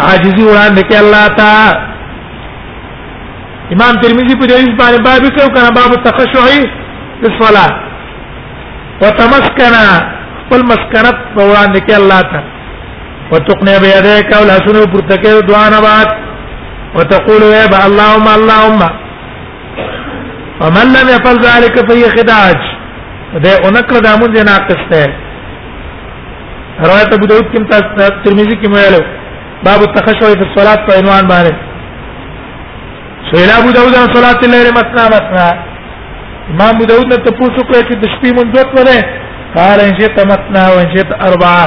[0.04, 1.76] عاجزي وړاندې کې الله تعالی
[3.76, 6.45] امام ترمذی په دې باندې باب کې کړه باب التخشع
[7.20, 7.72] فی الصلاه
[9.01, 9.86] وتمسکنا
[10.45, 12.39] خپل مسکنت په وړاندې کې الله ته
[13.32, 16.10] وتقنع بيديك او لسن برتکه دعا نه بات
[16.97, 18.82] وتقول يا با اللهم اللهم
[20.62, 22.60] ومن لم يفعل ذلك فهي خداج
[23.45, 25.03] ده اونکر دامن دي ناقص ده
[26.82, 29.01] روایت ابو داود کې تاسو ترمذی کې ویلو
[29.65, 31.55] باب التخشوع في الصلاه په عنوان باندې
[33.32, 35.49] سئل ابو داود عن صلاه الليل مثنى مثنى
[36.53, 39.05] امام ابو داود نے تاسو کړی چې د شپې مونږ وکړه
[39.57, 41.65] قال ان شئت مثنى وان شئت اربعه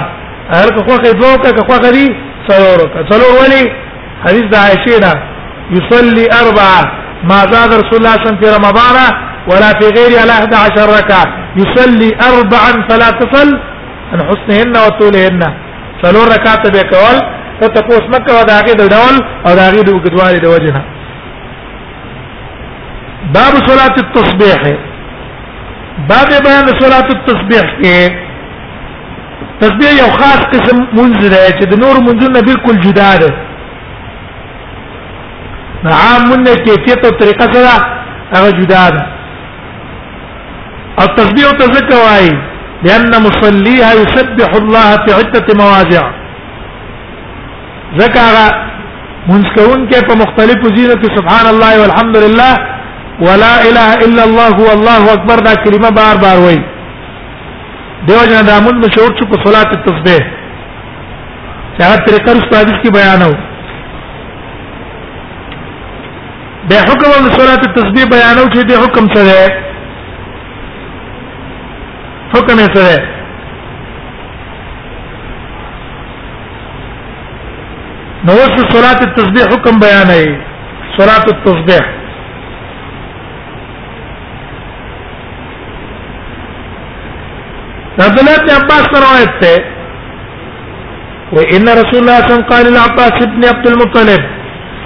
[0.54, 2.07] هر که خوخه کا کو خوخه دی
[2.48, 3.62] سلور کا سلور ولی
[4.24, 5.12] حدیث د عائشه نه
[5.76, 6.82] يصلي اربعه
[7.30, 8.98] ما زاد رسول الله صلى الله عليه وسلم في رمضان
[9.50, 11.26] ولا في غيرها على 11 ركعه
[11.62, 13.57] يصلي اربعا فلا تصل
[14.14, 15.42] ان حسنهن او طولهن
[16.02, 17.16] څلور رکعات به کول
[17.61, 19.14] ته تاسو مکه دا هغه د ډول
[19.46, 20.82] او دا هغه د وګدوالي د وجنه
[23.36, 24.61] باب صلاه التصبيح
[26.11, 27.96] باب بیان صلاه التصبيح کې
[29.62, 33.30] تسبیح یو خاص قسم منځ ده چې د نور منځونه بالکل جدا ده
[36.00, 37.74] عام منه کیفیت او طریقه سره
[38.36, 39.02] هغه جدا ده
[41.00, 42.34] او تسبیح او تذکر وايي
[42.85, 46.11] لأن مصليها يسبح الله في عدة مواضع
[47.99, 48.35] ذكر
[49.29, 52.55] منسكون كيف مختلف زينة سبحان الله والحمد لله
[53.29, 56.57] ولا إله إلا الله والله أكبر دا كلمة بار بار وي
[58.07, 60.24] دیو جنا دا من مشهور چو په صلات التسبيح
[61.81, 63.33] هغه طریقه استاد کی بیانو
[66.68, 69.66] به حکم صلات التسبيح بیانو چې دې حکم سره
[72.39, 73.14] حکم یې سره
[78.28, 80.26] نو اوس صلات التسبيح حکم بیان هي
[80.99, 81.84] صلات التسبيح
[88.05, 89.55] عبد الله بن عباس روایت ته
[91.37, 94.22] وان رسول الله صلى الله عليه وسلم قال لعباس ابن عبد المطلب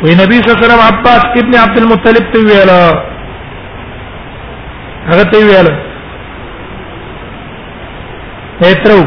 [0.05, 2.81] ونبي صلى الله عليه وسلم عباس ابن عبد المطلب ته ویلا
[5.09, 5.79] هغه ته ویلا
[8.63, 9.01] سترو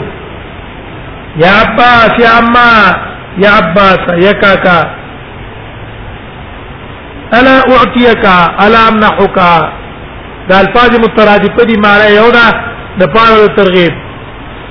[1.43, 2.71] یا عباس یا عما
[3.43, 4.77] یا عباس یکاکا
[7.39, 8.25] الا اعطيك
[8.65, 9.37] الا امنحك
[10.49, 12.47] دا الفاظ مترادفه دي معنی یو ده
[12.99, 13.93] د پاره ترغیب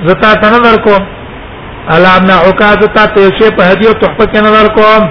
[0.08, 1.02] زتا ته نظر کوم
[1.94, 5.02] الا امنحك زتا ته شی په هدیه تحفه کې نظر کوم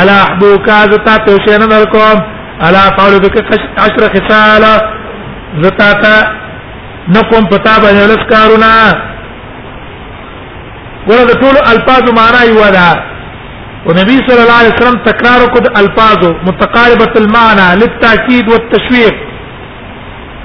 [0.00, 2.18] الا احبوك زتا ته شی نظر کوم
[2.66, 3.36] الا قول بك
[3.84, 4.64] عشر خصال
[5.62, 6.14] زتا ته
[7.08, 9.11] نقوم پتا باندې لسکارونه
[11.06, 12.90] ګوره د ټول الفاظو معنا یو ده
[13.86, 19.16] او نبی صلی الله علیه وسلم تکرار کو د الفاظو متقاربه المعنى للتاكيد والتشويق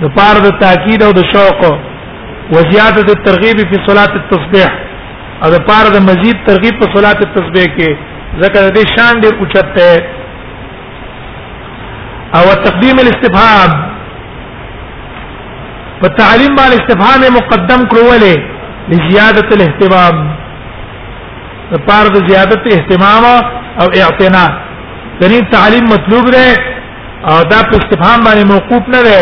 [0.01, 1.60] د پاره د تاکید او د شوق
[2.53, 4.70] وزياده الترغيب في صلاه التصبيح
[5.43, 9.68] او د پاره د مزید ترغيب په صلاه التصبيح کې ذکر دې شان ډیر اوچت
[9.78, 9.91] ده
[12.38, 13.70] او تقدیم الاستفهام
[16.01, 18.36] په تعلیم باندې استفهام مقدم کړو ولې
[18.89, 20.28] لزياده الاهتمام
[21.72, 23.24] د پاره د زیادت اهتمام
[23.82, 24.45] او اعتنا
[25.22, 26.49] یعنی تعلیم مطلوب دی
[27.30, 29.22] او دا په استفهام باندې موقوف نه دی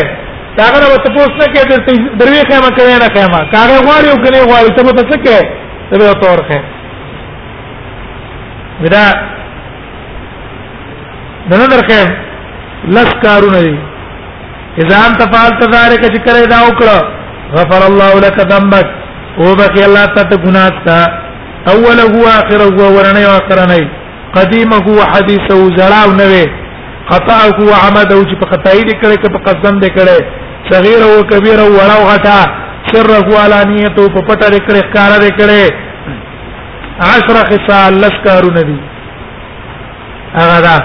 [0.57, 1.91] دا غره وته پوس نه کې درته
[2.21, 5.37] دروي خیمه کوي نه خیمه کار غواړي او کني غواړي ته به څه کې
[5.89, 6.59] ته به تور کې
[8.83, 9.03] ودا
[11.51, 11.99] دنه درخه
[12.97, 13.75] لس کارونه دي
[14.83, 17.05] اذا انت فعلت ذلك ذکر دا وکړه
[17.59, 18.87] غفر الله لك ذنبك
[19.37, 21.24] او بقي الله تعالی ګناه
[21.73, 23.79] اوله او اخره او ورنه او اخرنه
[24.37, 26.45] قدیمه او حدیثه او زړاو نه وي
[27.11, 30.19] خطا او عمد او چې په خدای دې کړي که په قصدن دې کړي
[30.71, 32.41] صغیر او کبیر او وړو غټا
[32.93, 35.65] سر او علانیت او په پټه دې کړي ښکار دې کړي
[37.11, 38.79] عشر خصال لسکارونه دي
[40.39, 40.77] هغه دا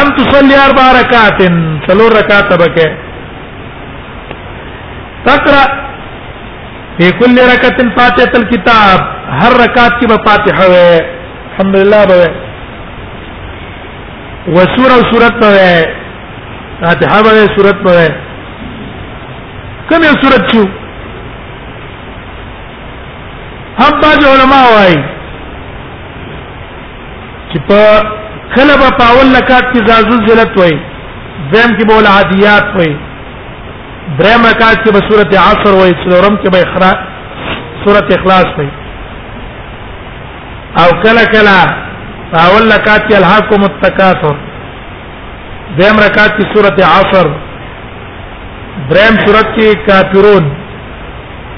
[0.00, 1.38] ام تصلي اربع رکعات
[1.88, 2.88] څلور رکعات بکې
[5.26, 5.62] تقرأ
[7.00, 9.04] فی کل رکعت الفاتحه الكتاب
[9.42, 12.26] ہر رکعت کی فاتحہ ہے الحمدللہ بہ
[14.56, 15.54] و سورہ و سورت بہ
[16.80, 17.94] فاتحہ بہ سورت بہ
[19.88, 20.62] کم یہ سورت چھو
[23.82, 25.02] ہم باج علماء وائی
[27.50, 28.00] چې په
[28.58, 32.96] کله په اول رکعت کې زازل ذلت وای دیم کې بوله عادیات وای
[34.18, 36.98] درې مکات کې به سورته عصر وای څلورم کې به اخلاص
[37.84, 38.68] سورته اخلاص وای
[40.82, 41.60] او کلا کلا
[42.46, 44.34] اول رکعت کې الحاکم التکاثر
[45.82, 47.26] دیم رکعت کې سورته عصر
[48.90, 50.50] دریم سورته کې کافرون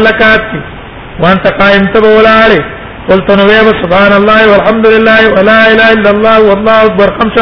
[1.23, 1.99] وانت قائم ته
[2.43, 2.65] عليه
[3.09, 7.37] قلت انا ويا سبحان الله والحمد لله ولا اله الا الله والله اكبر خمس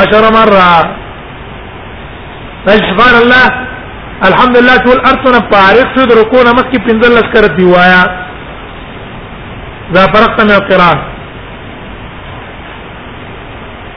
[0.00, 0.70] عشر مره
[2.66, 3.44] طيب سبحان الله
[4.28, 7.66] الحمد لله تقول ارتونه فارغ في درکونه مكي پندلس لسكر دی
[9.94, 10.98] ذا فرقت من القران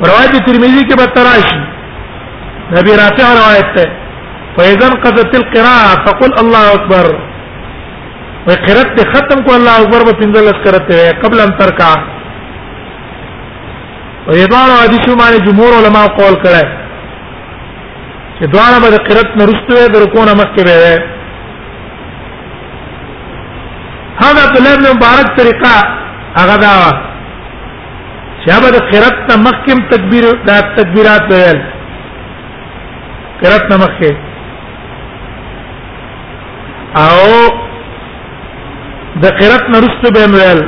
[0.09, 1.47] روایت ترمذی کې بتراش
[2.77, 3.87] نبي رافع روايته
[4.57, 7.05] فاذا قضت القراءه فقل الله اكبر
[8.47, 11.89] و قرات ختم کو الله اکبر په پنځلس کرتے قبل ان ترکا
[14.27, 16.63] و یبار حدیث باندې جمهور علما قول کړه
[18.39, 20.95] چې دواړه به قرات نه رسته د رکوع نه مخکې وي
[24.23, 25.75] هذا عبد الله مبارک طریقہ
[26.39, 26.75] هغه دا
[28.43, 31.59] چې به د قرات نه مخکې تکبیر دا تکبیرات ویل
[33.41, 34.11] قرات نه مخکې
[36.99, 37.31] او
[39.23, 40.59] د قرات نرست به ویل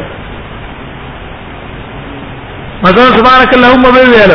[2.85, 4.31] مثلا سبحانك اللهم به ویل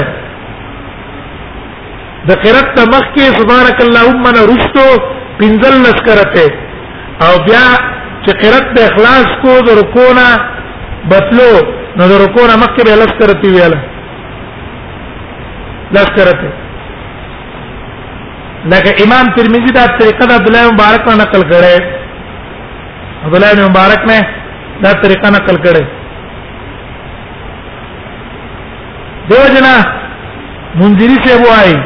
[2.29, 4.85] د قرات ته مخ کې سبحانك اللهم نرستو
[5.41, 6.47] پنځل نسکرته
[7.25, 7.67] او بیا
[8.25, 10.29] چې قرات به اخلاص کو د رکونا
[11.13, 11.51] بتلو
[11.99, 13.75] نو د رکونا مخ کې به لسکرته ویل
[15.99, 16.49] لسکرته
[18.73, 22.05] لکه امام ترمذی دا طریقه د عبد الله مبارک نقل کړي
[23.25, 24.19] عبد الله بن مبارک نے
[24.85, 25.85] دا طریقہ نقل کړي
[29.31, 29.75] دیو جنا
[30.81, 31.77] منذری سے وہ آئی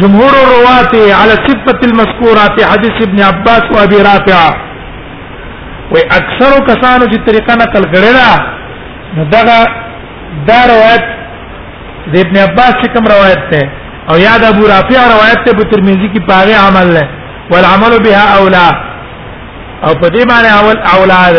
[0.00, 4.42] جمهور الروات على صفه المذكورات حديث ابن عباس و ابي رافع
[5.94, 9.42] و اکثر کسانو چې طریقہ نقل کړي دا نو دا
[10.50, 11.08] دا روایت
[12.12, 13.62] د ابن عباس څخه روایت ده
[14.12, 17.08] او یاد ابو رافع روایت ته په ترمذی کې پاره عمل له
[17.54, 18.68] والعمل بها اولى
[19.86, 21.34] او په دې باندې اول اولاد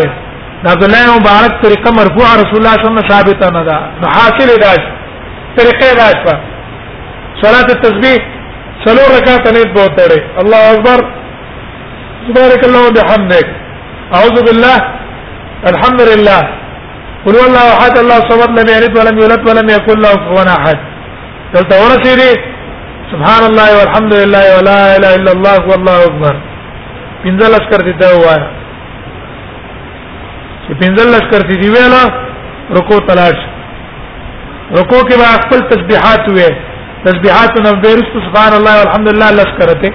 [0.63, 0.83] دا عبد
[1.17, 4.71] مبارک طریقه مرفوع رسول الله صلی الله علیه وسلم ثابته نه ده نو حاصل دا
[5.57, 6.33] طریقه دا شو
[7.43, 8.19] صلاه التسبیح
[8.85, 10.99] څلور رکعات نه بوتړي الله اکبر
[12.27, 13.45] سبحانك الله وبحمدك
[14.15, 14.77] اعوذ بالله
[15.71, 16.41] الحمد لله
[17.25, 20.77] قل هو الله احد الله الصمد لم يلد ولم يولد ولم يكن له كفوا احد
[21.53, 22.31] دلته ورسيدي
[23.11, 26.35] سبحان الله والحمد لله ولا اله الا الله والله اكبر
[27.24, 28.38] پنځه لشکر دي ته وایا
[30.65, 32.03] چې پنځه لشکر دي ویلا
[32.78, 33.38] رکو تلاش
[34.78, 36.49] رکو کې به خپل تسبیحات وې
[37.05, 39.91] تسبیحات نو بیرست سبحان الله والحمدلله لشکر ته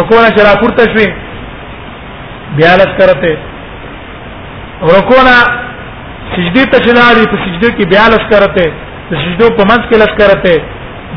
[0.00, 1.10] رکو نه چر اپورته شوې
[2.60, 3.32] بیا لشکر ته
[4.94, 5.38] رکو نه
[6.36, 8.70] سجدي ته چناري په سجدو کې بیا لشکر ته
[9.10, 10.52] سجدو په منځ کې لشکر ته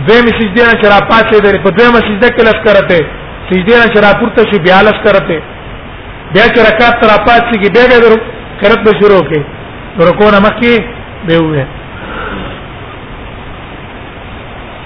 [0.09, 2.99] دویم سجدي نه چر اپاسه درې په دویم سجده کې لشکر ته
[3.49, 5.37] سجدې را شرا پورته شو بیا لس کرته
[6.33, 8.17] بیا چې رکعت تر پات شي بیا بیا درو
[8.61, 9.39] کرت به شروع کې
[10.09, 10.73] رکوع نه مخکي
[11.27, 11.63] به وې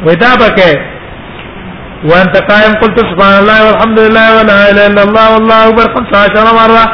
[0.06, 0.70] ودا بکه
[2.12, 6.86] وانت قائم قلت سبحان الله والحمد لله ولا اله الا الله والله اكبر 15 مره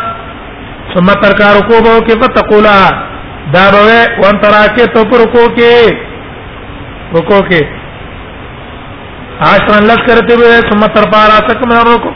[0.93, 2.77] ثم ترك ركوعه كيف تقولا
[3.53, 5.93] دا به وانت راکه تو پر رکوع کې
[7.17, 7.76] رکوع کې
[9.45, 12.13] عشرا لذكرت به ثم ترفع راسك من الركوع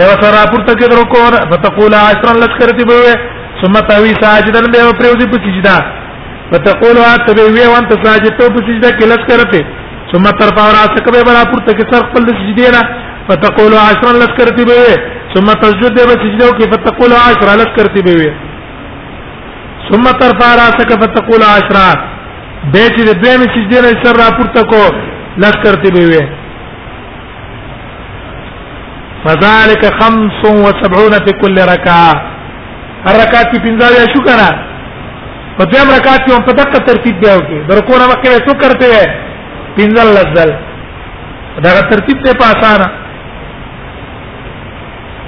[0.00, 3.02] یو سره پورته کې رکوع فتقول عشرا لذكرت به
[3.62, 5.76] ثم توي ساجدا به پریوزي په سجدا
[6.52, 9.54] فتقول اتبي وي وانت ساجد ته په سجدا کې لذكرت
[10.12, 12.82] ثم ترفع راسك به برا پورته کې سر خپل سجدي نه
[13.28, 14.80] فتقول عشرا لذكرت به
[15.34, 18.18] ثم تسجد به سجدا کې فتقول عشرا لذكرت به
[19.88, 21.88] ثم ترفع راسك فتقول عشرا
[22.72, 24.84] به چې دویمه سجدي نه سر را پورته کو
[25.38, 26.28] لذكرت به
[29.24, 32.12] فذلك 75 في كل ركعه
[33.06, 34.48] هر رکعت کې پنځه یا شو کنه
[35.58, 38.52] په دې رکعت کې هم په دقه ترتیب دی او کې درکو نه مکه څو
[38.64, 40.50] کرتے وې پنځه لزل
[41.64, 42.88] دا ترتیب ته په اسانه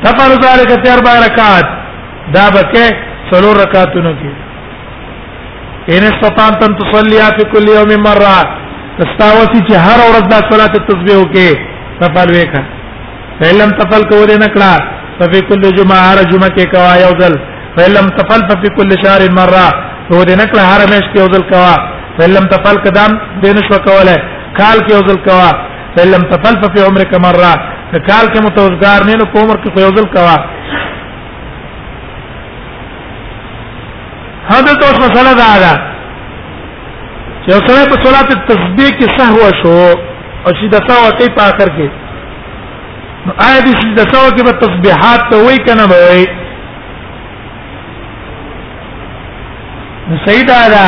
[0.05, 1.69] تفعل ذلك في اربع ركعات
[2.39, 2.85] دا بکه
[3.33, 8.37] څلور رکعاتونو کې ان استطاعت ان تصلي في كل يوم مره
[9.03, 11.49] تستاوسی چې هر ورځ د صلات تسبیح وکې
[12.01, 12.84] تفعل وکړه
[13.41, 14.73] فلم تفل کو دې نکړه
[15.21, 17.35] ففي كل جمعه هر جمعه کې کوا یو ځل
[17.77, 19.65] فلم تفل ففي كل شهر مره
[20.11, 21.75] کو دې نکړه هر میاشت کې یو ځل کوا
[22.19, 23.11] فلم تفل قدم
[23.43, 24.17] دې نشو کوله
[24.59, 25.51] کال کې یو ځل کوا
[25.97, 27.53] فلم تفل ففي عمرك مره
[28.09, 30.37] کال کې متوزګار نه نو عمر کې یو ځل کوا
[34.53, 35.73] هدا تو مسله دا ده
[37.47, 39.77] چې اوسه په صلات التسبیح کې سهو شو
[40.47, 41.93] او چې د سهو په اخر کې
[43.25, 46.25] آیا د سجده سو کې به تسبیحات ته وای کنه به وای
[50.09, 50.83] نو صحیح دا ده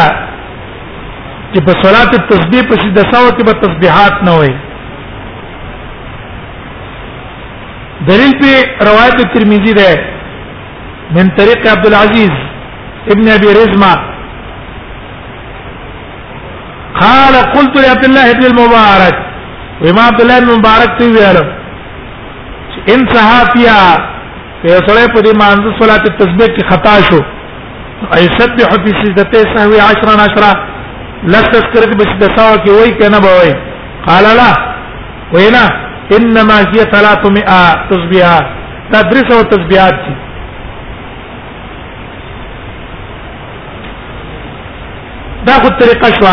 [1.53, 4.53] چې په صلات التسبیح په سجده سو کې به تسبیحات نه وای
[8.13, 9.91] دلیل په روایت ترمذی ده
[11.17, 12.35] من طریق عبد العزيز
[13.17, 13.93] ابن ابي رزمه
[17.03, 19.17] قال قلت لعبد الله بن المبارك
[19.85, 21.57] وما عبد الله بن المبارك تي ویاله
[22.95, 23.79] ان صحافیا
[24.69, 27.21] یو سره په دې مانځ صلات تسبیح کې خطا شو
[28.19, 29.83] ایسبح فی سجدته سهو 10
[30.21, 30.63] 10
[31.35, 33.53] لست تذکرت بسدسا کې وای کنه به وای
[34.07, 34.53] قال لا
[35.35, 35.65] وینا
[36.19, 38.45] انما هي 300 تسبیحات
[38.95, 40.15] تدریس او تسبیحات دي
[45.49, 46.27] دا خو طریقه شو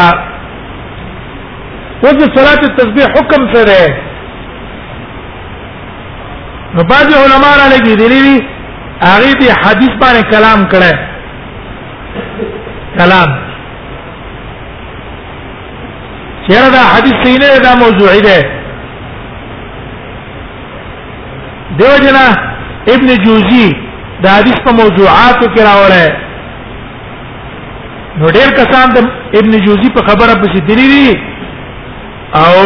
[2.05, 3.83] وځه صلات التسبیح حکم سره
[6.76, 8.38] نو باز علماء را لګي دي لوي
[9.01, 10.93] هغه دي حدیث باندې کلام کړه
[13.01, 13.30] کلام
[16.47, 18.39] چیرې دا حدیث صحیح نه دا موضوعي ده
[21.82, 22.26] دیو جنا
[22.95, 23.69] ابن جوزی
[24.24, 26.11] دا حدیث په موضوعاتو کې راوړل
[28.19, 31.13] نو ډېر کسان د ابن جوزی په خبره پسې دلی دي
[32.36, 32.63] او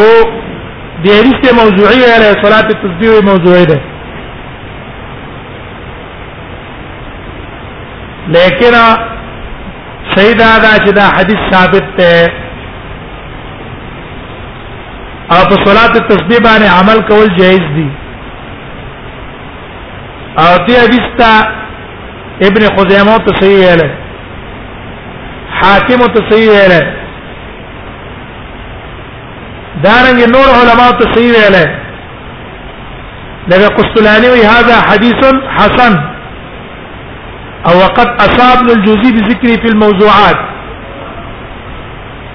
[1.03, 3.79] د حدیث موضوعي علیه صلوات التصدیق موضوعي ده
[8.35, 8.73] لیکن
[10.15, 12.29] سیدا دا چې دا حدیث ثابت ته
[15.35, 17.87] او په صلات التسبیح باندې عمل کول جایز دي
[20.43, 21.29] او تی حدیث تا
[22.49, 23.85] ابن خزیمه ته صحیح ویل
[25.61, 26.75] حاکم ته صحیح ویل
[29.85, 31.57] دارنګ نور علما ته صحیح ویل
[33.47, 35.25] لکه قسطلانی وی هاذا حدیث
[35.57, 35.99] حسن
[37.65, 40.39] او وقد اصاب ابن الجوزي بذكري في الموضوعات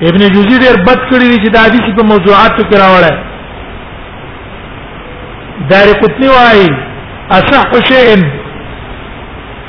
[0.02, 3.16] ابن جوزي ډېر بد کړی دی چې د حدیث په موضوعاتو کې راوړل
[5.70, 6.68] دار قطنی وايي
[7.38, 8.20] اصح شيء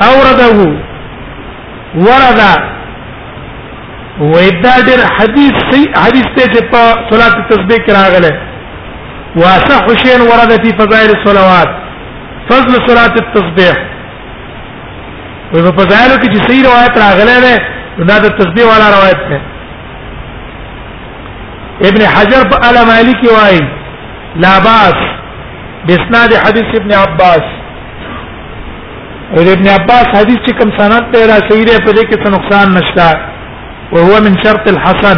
[0.08, 0.50] اورده
[2.06, 2.42] ورد
[4.34, 6.84] وېدا ډېر حدیث سي حدیث ته چې په
[7.14, 8.32] صلات تسبیح کې راغله
[9.36, 11.70] واصح شيء ورد في فضائل الصلوات
[12.50, 13.93] فضل صلات التسبيح
[15.54, 17.54] وي په ځایلو کې چې صحیح روایت راغله ده
[18.10, 19.40] دا د تسبیح والا روایت ده
[21.90, 23.60] ابن حجر على مالك واي
[24.46, 24.98] لا باس
[25.88, 27.44] باسناد حديث ابن عباس
[29.52, 32.68] ابن عباس حدیث چې کوم سند ته را صحیح ده په دې کې څه نقصان
[32.80, 33.10] نشته
[33.94, 35.18] او هو من شرط الحسن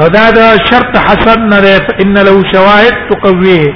[0.00, 1.66] او دا دا شرط حسن نه
[2.04, 3.74] ان له شواهد تقويه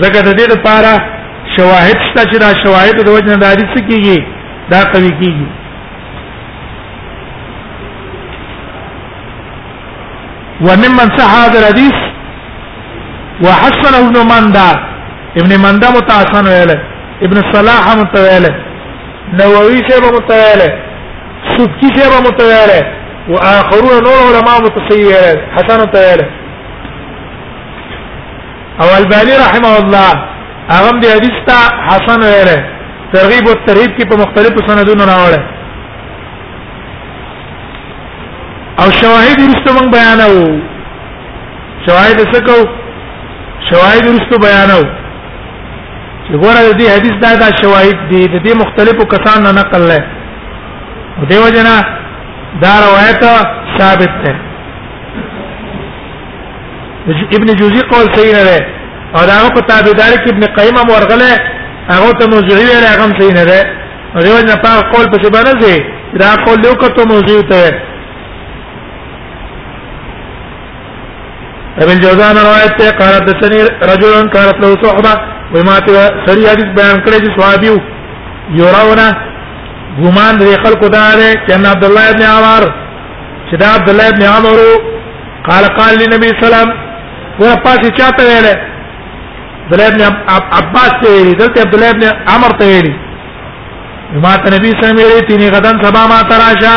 [0.00, 0.94] زګه د دې لپاره
[1.58, 4.18] شواهد شته چې دا شواهد د وجنه حدیث کیږي
[4.72, 5.46] دا قوی کیږي
[10.66, 11.96] وممن صح هذا الحديث
[13.46, 14.70] وحسن ابن مندا
[15.42, 16.70] ابن مندا متحسن ویل
[17.28, 18.44] ابن صلاح متویل
[19.40, 20.60] نووي سے متویل
[21.54, 22.70] سبکی سے متویل
[23.32, 25.12] واخرون نور علماء متسيئ
[25.56, 26.22] حسن متویل
[28.84, 30.10] او الباني رحمه الله
[30.72, 31.56] هغه د حدیث تا
[31.88, 32.56] حسن ویره
[33.12, 35.44] ترغیب او ترهیب کې په مختلفو سندونو راوړل
[38.80, 40.30] او شواهد رسو موږ بیانو
[41.86, 42.56] شواهد څه کو
[43.70, 44.80] شواهد رسو بیانو
[46.26, 50.02] چې ګوره دې حدیث دا دا شواهد دي د دې مختلفو کسانو نقل لای
[51.32, 51.74] دیو جنا
[52.62, 53.22] دا روایت
[53.78, 54.32] ثابت ده
[57.38, 58.73] ابن جوزی قول صحیح نه ده
[59.16, 61.30] او دا په تابعدار کې ابن قیم هم ورغله
[61.94, 63.60] هغه ته موضوعي ویل هغه صحیح نه ده
[64.16, 65.76] هغه نه پاره قول په شبانه زی
[66.20, 67.64] دا قول یو کته موضوع ته
[71.82, 73.60] ابن جوزان روایت ته قال دتنی
[73.90, 75.12] رجل كان له صحبه
[75.54, 75.96] وما ته
[76.26, 77.76] سری حدیث بیان کړی چې صحابیو
[78.60, 79.08] یوراونا
[80.02, 82.62] ګمان لري خلق دار چې عبد الله ابن عمر
[83.50, 84.56] چې دا عبد الله ابن عمر
[85.48, 86.72] قال قال للنبي صلى الله عليه وسلم
[87.40, 88.73] ورپاسې چاته ویله
[89.64, 92.94] عبد الله ابن عباس ته ویلي دلته عبد الله ابن عمر ته ویلي
[94.24, 96.76] ما ته نبی صلی الله علیه وسلم تینی غدن سبا ما تراشا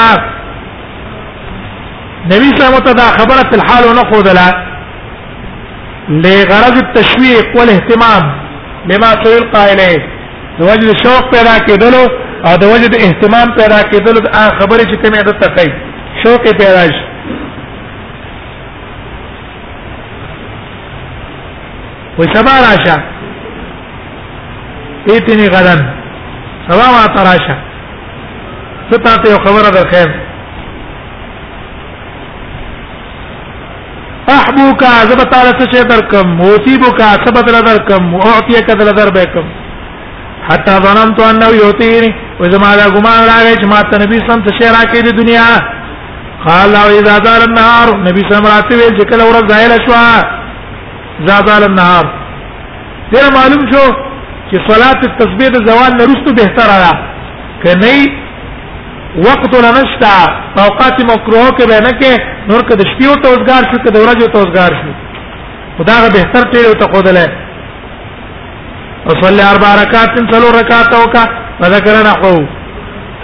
[2.33, 4.47] نبی صلی الله علیه وسلم خبره الحال ونخذلا
[6.09, 8.23] لغرض التشويق والاهتمام
[8.91, 10.01] لما سيلقى اليه
[10.59, 12.01] دوجد شوق پیدا کېدلو
[12.47, 14.27] او دوجد اهتمام پیدا کېدلو د
[14.59, 15.67] خبرې چې کومه د تقي
[16.23, 17.06] شوق پیدا شي
[22.19, 22.97] وې سبا راشه
[25.13, 25.79] ایتنی غدن
[26.69, 27.55] سبا ما تراشه
[28.91, 30.07] ستا ته یو خبره درکې
[34.35, 39.45] احبوک عذاب تعالی څه شي درکم موتیبوک عذاب بدل درکم اوتیک بدل دربکم
[40.49, 44.49] حتا ظننت انه یوتیری و زما دا ګمان راغی چې ماته نبی صلی الله علیه
[44.49, 45.49] وسلم راکې د دنیا
[46.47, 49.45] قال او اذا دار النهار نبی صلی الله علیه وسلم راته ویل چې کله ورځ
[49.51, 49.93] ځایل شو
[51.25, 52.05] زادال النهار
[53.13, 56.93] دې معلوم شو چې صلات التسبيح د زوال نه رسو به تر را
[57.63, 58.01] کني
[59.27, 60.13] وقت لنشتا
[60.63, 62.13] اوقات مکروه کې به نه کې
[62.49, 64.91] نور کې د شپې او توزګار شو کې د ورځې او توزګار شو
[65.77, 67.17] خدا غ به تر ټیلو ته خودل
[69.05, 71.23] او صلی اربع رکعات څلو رکعات او کا
[71.75, 72.35] ذکر نه خو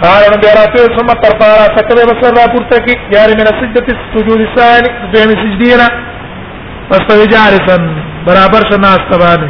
[0.02, 4.88] قال ان بيراته ثم ترفع راسك بصر را پورته کی یار من سجدت السجود الثاني
[5.12, 5.86] دویم سجدینا
[6.90, 7.76] فاستوي جالسا
[8.26, 9.42] برابر شنا استبان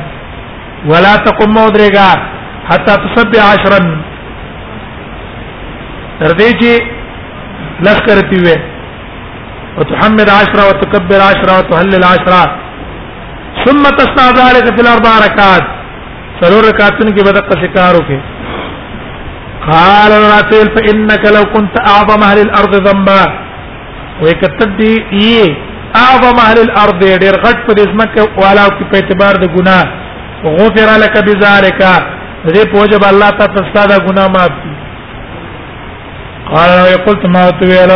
[0.91, 2.11] ولا تقم مودريغا
[2.71, 3.79] حتى تسبح عشرا
[6.21, 6.73] تردي چې
[7.87, 8.57] لس کرتی وې
[9.79, 12.43] وتحمد عشرة وتكبر عشرة وتهلل عشرة
[13.65, 15.67] ثم تصنع ذلك في الاربع ركعات
[16.43, 18.21] ضرور رکعتن کې بدقه شکار وکړي
[19.71, 23.23] قال رافيل فانك لو كنت اعظم اهل الارض ذنبا
[24.23, 25.57] ويكتدي ايه
[26.03, 29.85] اعظم اهل الارض ډیر غټ په دې ځمکه والا او په اعتبار د ګناه
[30.59, 31.81] غفر لك بذلك
[32.55, 34.73] دې پوجب الله تعالی تستا دا ګناه معاف کی
[36.53, 37.91] قال لو قلت ما تویل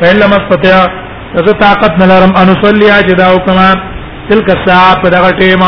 [0.00, 0.76] فإن لم استطع
[1.46, 3.70] زه طاقت نلرم ان صلي اجدا وكما
[4.30, 5.64] تلك الساعه په دغه ټیم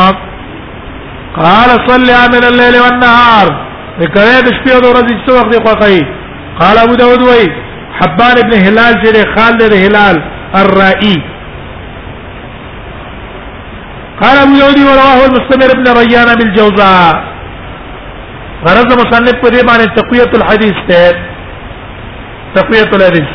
[1.40, 3.46] قال صلي من الليل والنهار
[4.00, 6.00] وکړه د شپې او ورځې څو وخت خوښي
[6.62, 7.44] قال ابو داود وای
[7.98, 10.16] حبان ابن هلال جره خالد هلال
[10.62, 11.16] الرائي
[14.20, 17.12] قال ابو يودي ورواه المستمر ابن ريان بالجوزاء
[18.66, 21.02] غرض مصنف په دې باندې تقویۃ الحديث ته
[22.56, 23.28] تقویۃ الحديث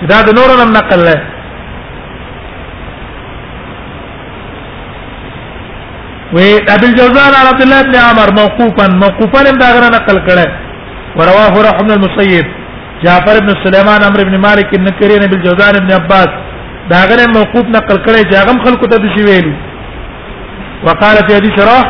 [0.00, 1.16] شداد نور نم نقل له
[6.34, 6.38] و
[6.74, 10.48] ابي الجوزاء على عبد الله بن عمر موقوفا موقوفا لم غره نقل کړه
[11.18, 12.46] ورواه رحمه المصيب
[13.04, 16.30] جعفر بن سليمان عمرو بن مالك بن كرين بن جوزان بن عباس
[16.90, 17.00] دا
[17.38, 19.56] موقوف نقل کړي جاغم خلق تدشي ويلي
[20.84, 21.84] وقال في حديث راح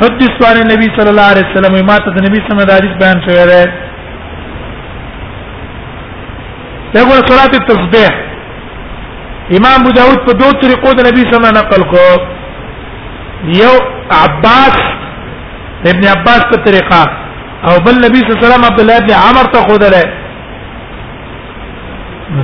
[0.00, 3.44] حدثت عن النبي صلى الله عليه وسلم ما ته نبی سم د حدیث بیان شوی
[3.50, 3.62] دی
[6.94, 8.12] دغه صلات التصبيح
[9.58, 12.04] امام ابو داود په دوه طریقو د نبی سم نقل کو
[13.60, 13.74] یو
[14.22, 14.76] عباس
[15.92, 17.02] ابن عباس په طریقه
[17.68, 20.04] او بل نبی صلی الله علیه وسلم عبد الله ابن عمر ته خود له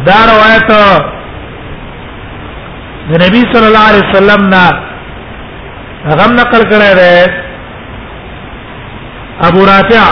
[0.06, 0.68] دا روایت
[3.10, 4.66] د نبی صلی الله علیه وسلم نه
[6.05, 7.11] غم نقل کړی دی
[9.48, 10.07] ابو رافع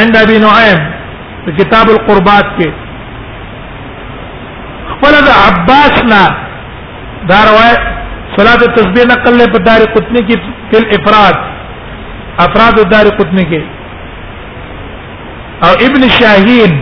[0.03, 0.81] عند ابي نعيم
[1.45, 2.69] په کتاب القربات کې
[4.97, 6.25] خپل د عباس نه
[7.31, 7.83] دا روایت
[8.39, 10.37] صلات التسبیح نقل له په دار قطنی کې
[10.75, 11.37] فل افراد
[12.47, 13.63] افراد دار قطنی کې
[15.69, 16.73] او ابن شاهین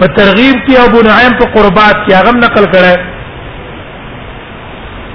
[0.00, 2.94] په ترغیب کې ابو نعیم په قربات کې هغه نقل کړه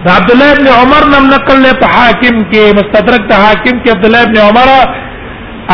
[0.08, 3.88] دا عبد الله ابن عمر نم نقل له په حاکم کې مستدرک ته حاکم کې
[3.96, 4.68] عبد الله ابن عمر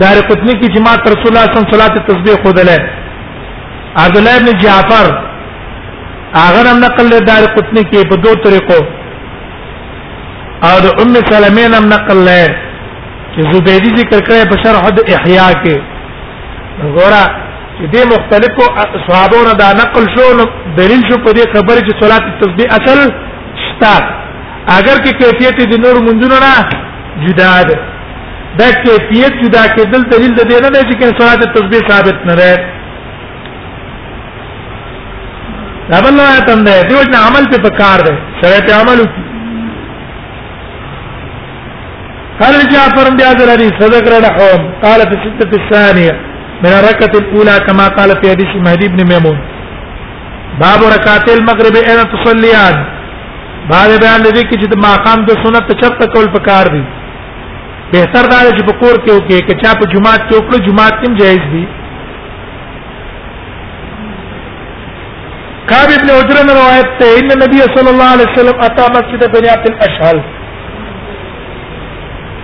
[0.04, 2.70] دار قطنی کې جماعت رسول الله صلی الله علیه وسلم صلات تسبیح خودل
[4.04, 5.06] عبد الله ابن جعفر
[6.42, 8.80] هغه نم نقل له دار قطنی کې په دوه طریقو
[10.68, 12.48] او د ام سلمہ نم نقل له
[13.34, 15.76] چې زبیدی ذکر کړی په شرح د احیا کې
[17.00, 17.24] ګورا
[17.80, 18.66] چې دې مختلفو
[19.08, 20.44] صحابو نه دا نقل شو نو
[20.80, 23.00] دلیل شو په دې خبره چې صلات التسبیح اصل
[23.66, 23.96] شتا
[24.78, 26.56] اگر کې کیفیت د نور منځونه نه
[27.26, 27.76] جدا ده
[28.62, 32.54] دا کیفیت جدا کېدل دلیل د دې نه دی چې صلات التسبیح ثابت نه ده
[35.92, 38.14] دا بل نه تم ده دیو جن عمل په پکار ده
[38.44, 39.00] سره ته عمل
[42.40, 46.16] قال جعفر بن عبد الحديث صدق رحم قال في الستة الثانية
[46.64, 49.40] من الركعه الاولى كما قال في حديث مهدي بن ميمون
[50.60, 52.76] باب ركعات المغرب اين تصليان
[53.72, 56.84] بعد بیان دې کې چې ما قام د سنت چپ کول پکار دي
[57.94, 61.20] بهتر دا چې په کور کې وکړي چې چا په جمعات کې وکړي جمعات کې
[61.20, 61.64] جایز دي
[65.72, 69.70] کعب ابن عجرہ روایت ہے ان نبی صلی اللہ علیہ وسلم اتا مسجد بنی عبد
[69.72, 70.20] الاشعل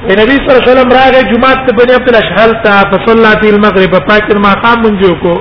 [0.10, 4.06] نبی صلی الله علیه وسلم راغه جمعه ته بنی عبد الاشهل ته فصلى في المغرب
[4.08, 5.34] پاکر ما قام منجو کو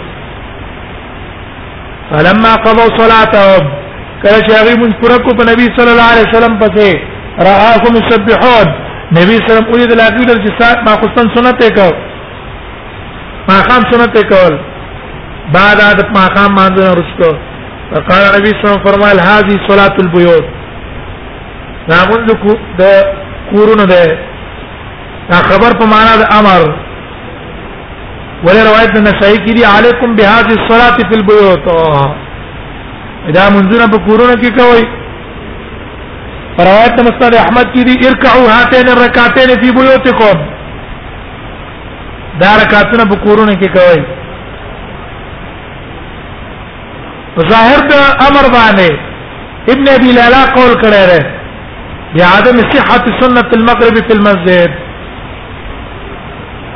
[2.11, 3.71] فلما قضوا صلاتهم
[4.23, 6.91] کله چې هغه مونږ پوره کو په نبی صلی الله علیه وسلم پسې
[7.49, 8.67] راهم يسبحون
[9.19, 11.89] نبی صلی الله علیه وسلم اوی د لاګو در چې سات ما خصن سنت کو
[13.49, 14.57] ما خام سنت کول
[15.53, 17.31] بعد د ما خام باندې رسکو
[17.95, 20.45] فقال نبی صلی الله علیه وسلم فرمایل هذه صلاه البيوت
[21.89, 22.83] دا مونږ کو د
[23.53, 24.05] کورونه ده
[25.29, 26.61] دا خبر په معنا د امر
[28.45, 31.63] ولې روایت نه صحیح کړي علیکم بهذه الصلاه فی البیوت
[33.35, 34.85] دا منځونه په کورونه کې کوي
[36.69, 40.39] روایت مستد احمد کی دی ارکعوا هاتین الرکعتین فی بیوتکم
[42.41, 44.01] دا رکعتونه په کورونه کې کوي
[47.53, 47.97] ظاهر ته
[48.29, 48.91] امر باندې
[49.73, 51.23] ابن ابي لالا قول کړه ره
[52.17, 54.71] بعدم صحه سنه المغرب في المسجد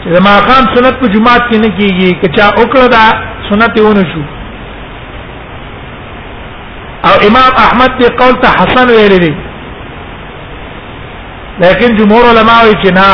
[0.04, 3.04] چې ما خام سنت په جمعات کې نه کیږي کچا وکړه دا
[3.50, 4.22] سنت ونه شو
[7.08, 9.32] او امام احمد دی قول ته حسن ویل دي
[11.64, 13.10] لیکن جمهور علما وی چې نه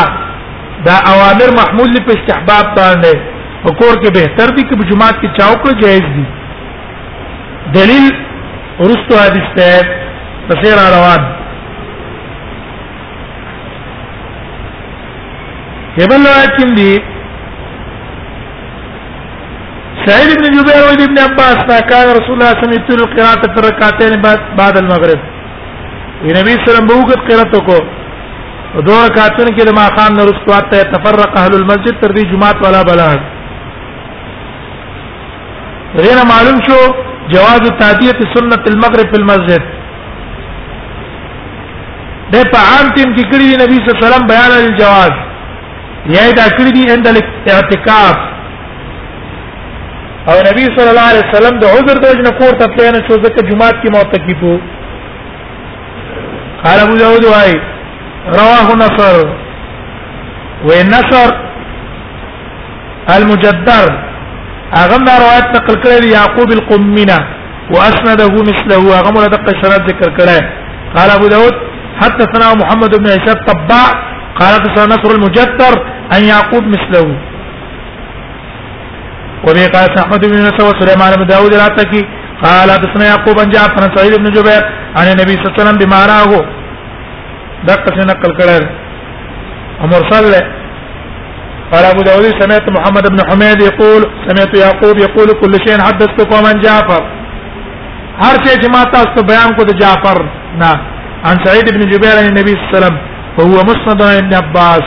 [0.91, 5.55] دا اوامر محمول په استحباب باندې وکور کې بهتر دي چې په جمعات کې چاو
[5.63, 6.27] کړ جایز دي
[7.79, 8.09] دلیل
[8.85, 10.01] ورستو حدیث ته
[10.49, 11.29] تفسیر روان
[16.03, 16.99] یبل روایت کې دی
[20.05, 23.43] سعید ابن جبیر او ابن عباس دا کان رسول الله صلی الله علیه وسلم قرات
[23.55, 24.15] تر رکعتین
[24.61, 25.21] بعد المغرب
[26.23, 27.77] وی نبی صلی الله علیه وسلم بوګت قرات کو
[28.89, 32.65] دوه رکعتین کې د ما خان نور استوات ته تفرق اهل المسجد تر دې جمعات
[32.67, 33.29] والا بلان
[36.03, 36.79] رینه معلوم شو
[37.35, 39.73] جواز تعدیه سنت المغرب في المسجد
[42.35, 45.27] د په عام ټیم کې کړی نبی صلی الله علیه وسلم بیان الجواز
[46.09, 48.17] یا دا کړی دي اند اعتکاف
[50.31, 53.41] او نبی صلی الله علیه وسلم د عذر د وجه نکور ته تلنه شو ځکه
[53.51, 54.59] جمعات کې موتقف وو
[56.65, 57.55] قال ابو داود وايي
[58.41, 59.19] رواه نصر
[60.71, 61.35] ونصر
[63.17, 63.93] المجدر
[64.85, 67.19] اغم روایت نقل کړی یعقوب القمینه
[67.75, 70.45] واسنده مثله اغم دقه شرط ذکر کړی
[70.97, 71.55] قال ابو داود
[72.01, 73.85] حدثنا محمد بن عيسى الطباع
[74.41, 75.75] قال حدثنا نصر المجتر
[76.13, 77.07] عن يعقوب مثله
[79.47, 82.03] وبه قال احمد بن يونس وسليمان بن داود العتكي
[82.45, 84.63] قال حدثنا يعقوب بن جعفر عن سعيد بن جبير
[84.99, 86.31] عن النبي صلى الله عليه وسلم بما راه
[87.71, 88.65] دقة نقل كلام
[89.83, 90.33] ومرسل
[91.73, 96.61] قال ابو داود سمعت محمد بن حميد يقول سمعت يعقوب يقول كل شيء حدثتكم عن
[96.61, 97.03] جعفر
[98.25, 100.19] هر شيء جماعة است بیان کو جعفر
[100.63, 100.79] نعم
[101.25, 104.87] عن سعيد بن جبير عن النبي صلى الله عليه وسلم فهو مسند ابن عباس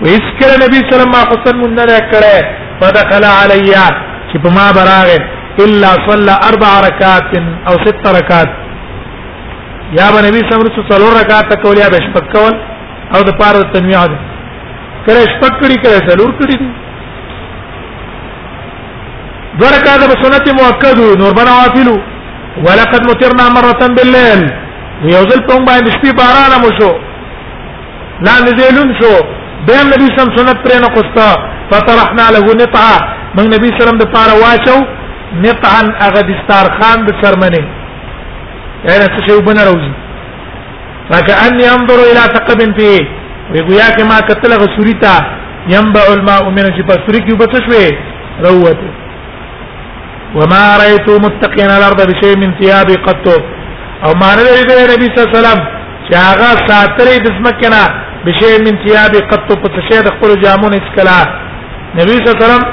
[0.02, 2.38] ويذكر النبي صلى الله عليه وسلم من ذكره
[2.80, 3.74] فدخل علي
[4.30, 5.18] چې په ما براغه
[5.64, 7.32] الا صلى اربع ركعات
[7.68, 8.50] او ست ركعات
[9.98, 12.54] یا به نبی صلی الله علیه وسلم څلور رکعات کول یا بشپک کول
[13.14, 14.16] او د پاره تنویع ده
[15.06, 16.56] کله شپک کړي کله څلور کړي
[19.60, 21.96] دو رکعات به سنت مؤکد نور بنا وافلو
[22.66, 24.48] ولقد مترنا مره بالليل
[25.04, 26.90] یو ځل په باندې شپې باران مو شو
[28.26, 29.12] لا نزلون شو
[29.68, 31.26] بیا نبی سم سنت پرې نه کوستا
[31.72, 32.94] فطرحنا له نطعا
[33.38, 34.76] من نبی سلام د پاره واچو
[35.44, 37.58] نطعا اغه خان د شرمنه
[38.86, 39.92] یعنی څه یو بنه روزي
[41.10, 43.08] فكأني انظر الى ثقب فيه
[43.54, 45.14] ويقول ياك ما كتلغ سوريتا
[45.74, 47.84] ينبع الماء من جبا سوريك وبتشوي
[48.46, 48.90] روته
[50.36, 53.26] وما رايت متقين الارض بشيء من ثيابي قط
[54.04, 55.60] او معنی د نبی صلی الله علیه وسلم
[56.08, 57.82] چې هغه ساترې د سمکنه
[58.24, 61.18] بشي من ثياب قط په شی د خپل جامو نه اسکلا
[62.00, 62.64] نبی صلی الله علیه وسلم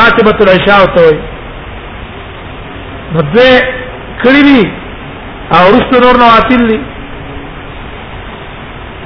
[0.00, 1.18] راتبه العشاء ته وي
[3.14, 3.52] نو دې
[4.24, 4.62] کړی دي
[5.56, 6.91] او رسول نور نو حاصل دي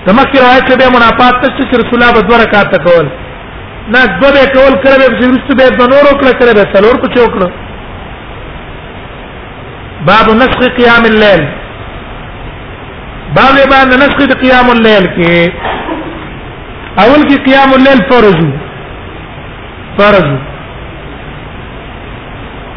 [0.07, 3.07] تمکه راځي چې به منافقات ته چې رسول الله بدو رکعات کول
[3.95, 7.09] نه دوه به کول کړه به چې به د نورو کړه کړه به څلور کو
[7.17, 7.49] چوکړه
[10.11, 11.43] باب نسخ قيام الليل
[13.39, 15.33] باب باندې نسخ قيام الليل کې
[17.05, 18.39] اول کې قيام الليل فرض
[20.01, 20.29] فرض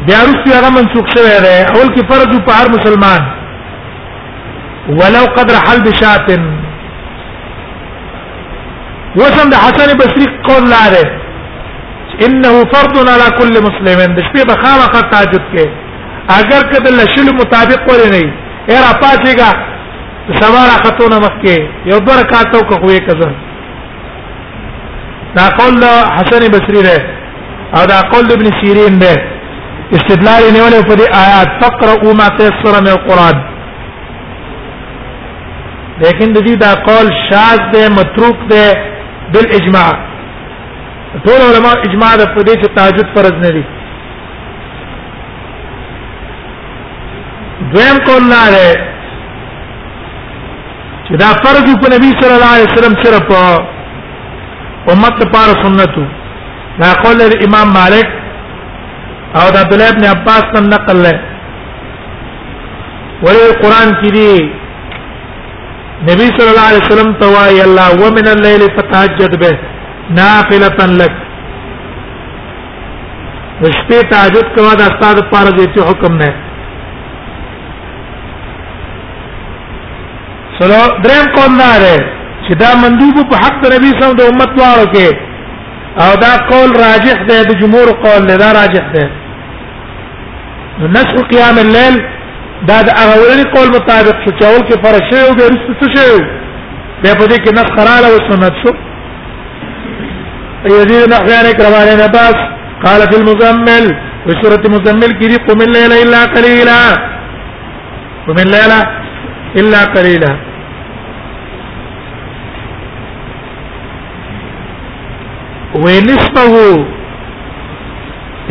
[0.08, 3.22] بیا رسول هغه منسوخ شوی دی اول کې فرض په هر مسلمان
[5.02, 6.42] ولو قدر حل بشاتن
[9.18, 11.04] وسم د حسن بصري قول لا ده
[12.26, 15.66] انه فرض على كل مسلم د شپې به خامخا تهجد کې
[16.38, 19.50] اگر که د لشل مطابق ولې نه ای را پاتېګا
[20.40, 21.56] سوارا خطونه مخکې
[21.90, 23.30] یو برکات او کوې کزه
[25.36, 25.84] دا قول
[26.18, 26.98] حسن بصري ده
[27.76, 29.14] او دا قول ابن سیرین ده
[29.96, 33.42] استدلال نیولې په دې آیات تقرؤوا ما تيسر من القران
[36.02, 38.64] لیکن د دې دا قول شاذ ده متروک ده
[39.32, 39.88] بالاجماع
[41.24, 43.64] ټول علما اجماع د په دې چې تهجد فرض نه دي
[47.72, 48.72] دویم قول نه لري
[51.04, 53.26] چې دا فرض په نبی صلی الله علیه وسلم صرف
[54.94, 56.04] امت لپاره سنتو
[56.84, 58.08] دا قول امام مالک
[59.38, 61.20] او د عبد الله ابن عباس نن نقل لري
[63.24, 64.34] ولې قران کې دي
[66.08, 69.58] نبی صلی الله علیه وسلم توای الله ومن الليل فتهجد به
[70.16, 71.12] نافله لك
[73.78, 76.30] شپې تهجد کوا د استاد پر دې حکم نه
[80.60, 81.98] سلو درم قول نه ده
[82.48, 85.06] چې دا مندوب په حق د نبی صلی الله علیه وسلم د امت واره کې
[86.02, 89.10] او دا قول راجح ده د جمهور قول نه دا راجح ده
[90.96, 92.02] نسخ قیام الليل
[92.68, 95.72] دا د هغه ورني قول مطابق شو چې اول کې فرشه شوی او به رسو
[95.80, 96.12] څه شي
[97.02, 98.72] بیا په دې کې نه قرار او سنت شو
[100.88, 101.58] نه نحو ذلك
[102.00, 102.38] نه بس
[102.84, 103.84] قال في المزمل
[104.26, 106.80] في سورة المزمل كيري قم الليل إلا قليلا
[108.26, 108.72] قم الليل
[109.60, 110.32] إلا قليلا
[115.74, 116.54] ونصفه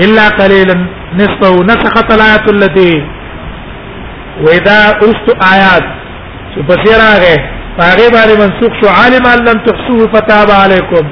[0.04, 0.76] إلا قليلا
[1.22, 3.04] نصفه نسخت الآية التي
[4.48, 5.88] ودا اوست آیات
[6.54, 7.36] چې په سیر راغې
[7.80, 11.08] هغه باندې منسوخ شو عالم لم تحسوه فتاب علیکم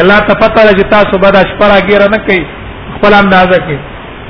[0.00, 2.40] الله ته پته لږ تاسو به د شپرا ګیر نه کوي
[2.96, 3.78] خپل اندازه کې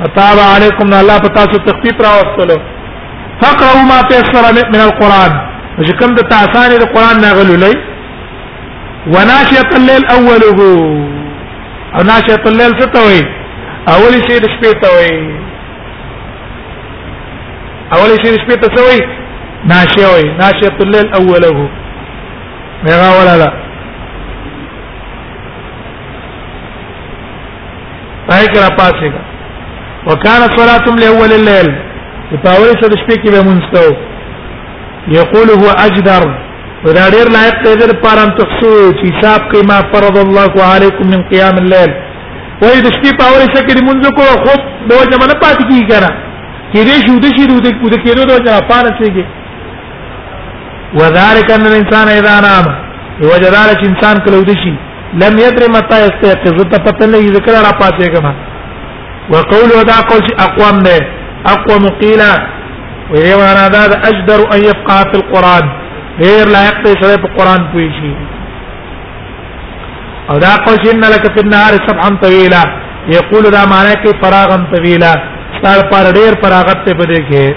[0.03, 2.57] فتاب علیکم الله په تاسو تخفیف راوستلو
[3.45, 4.43] فقروا ما تيسر
[4.75, 5.33] من القران
[5.85, 7.75] چې کوم د تاسانه د قران ناغلو لې
[9.17, 10.69] وناشط الليل اوله
[11.97, 13.23] او ناشط الليل څه ته وي
[13.97, 15.19] اول شی د شپې ته وي
[17.95, 19.03] اول شي شپې ته سوي
[19.73, 21.69] ناشئه وي ناشئه الليل اوله
[22.89, 23.47] مغا ولا لا
[28.29, 29.23] پایکرا پاسېګا
[30.07, 31.69] وکانا صلاتم لاول الليل
[32.45, 36.27] په اول شي شپې کې به مونږ یقول هو اجدر
[36.87, 41.27] ودا ډیر لایق دی در پارم تخصو چې حساب کوي ما فرض الله علیکم من
[41.33, 41.93] قیام الليل
[42.63, 46.26] وای د شپې په اورې شکه دې منځ کو خو د وجه نه پاتې کیږي
[46.77, 49.25] کېدې شو د شي د کېدو کېدو د وجه پاره سيږي
[50.99, 52.67] وذالک ان الانسان اذا نام
[53.31, 54.73] وجدار چې انسان کله ودی شي
[55.23, 58.33] لم يدر متى يستيقظ ته پته نه ذکر را پاتې کما
[59.35, 60.99] وقول ودا قول اقوام نه
[61.55, 62.23] اقوم قيل
[63.15, 65.67] ويوانا دا اجدر ان يفقه في القران
[66.25, 68.13] غیر لایق دی سره په قران پوي شي
[70.31, 72.63] او دا قول چې ان لك في النهار سبحا طويلا
[73.19, 75.15] يقول دا معنی کې فراغا طويلا
[75.57, 77.49] ستار پر ډیر فراغت ته بده کې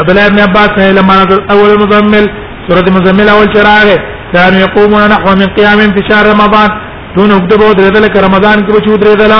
[0.00, 1.16] عبد الله بن عباس لما
[1.54, 2.24] اول مزمل
[2.68, 3.88] سوره مزمل اول چراغ
[4.34, 6.70] كانوا يقومون نحو من قيام في شهر رمضان
[7.16, 9.32] دون وګدبو درېدل ک رمضان کې بچو درېدل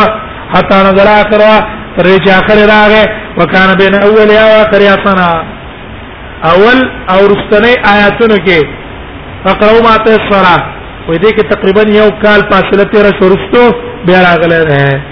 [0.54, 1.40] حتا نظر اخر
[1.96, 3.04] تر چې اخر راغې
[3.38, 5.30] وکانه بین اول یا اخر یاتنا
[6.52, 6.78] اول
[7.14, 8.58] او رستنی آیاتونو کې
[9.46, 10.58] فقروا ما ته الصلاه
[11.08, 13.64] وې دې کې تقریبا یو کال فاصله تیر شروع ستو
[14.06, 15.11] بیا راغله نه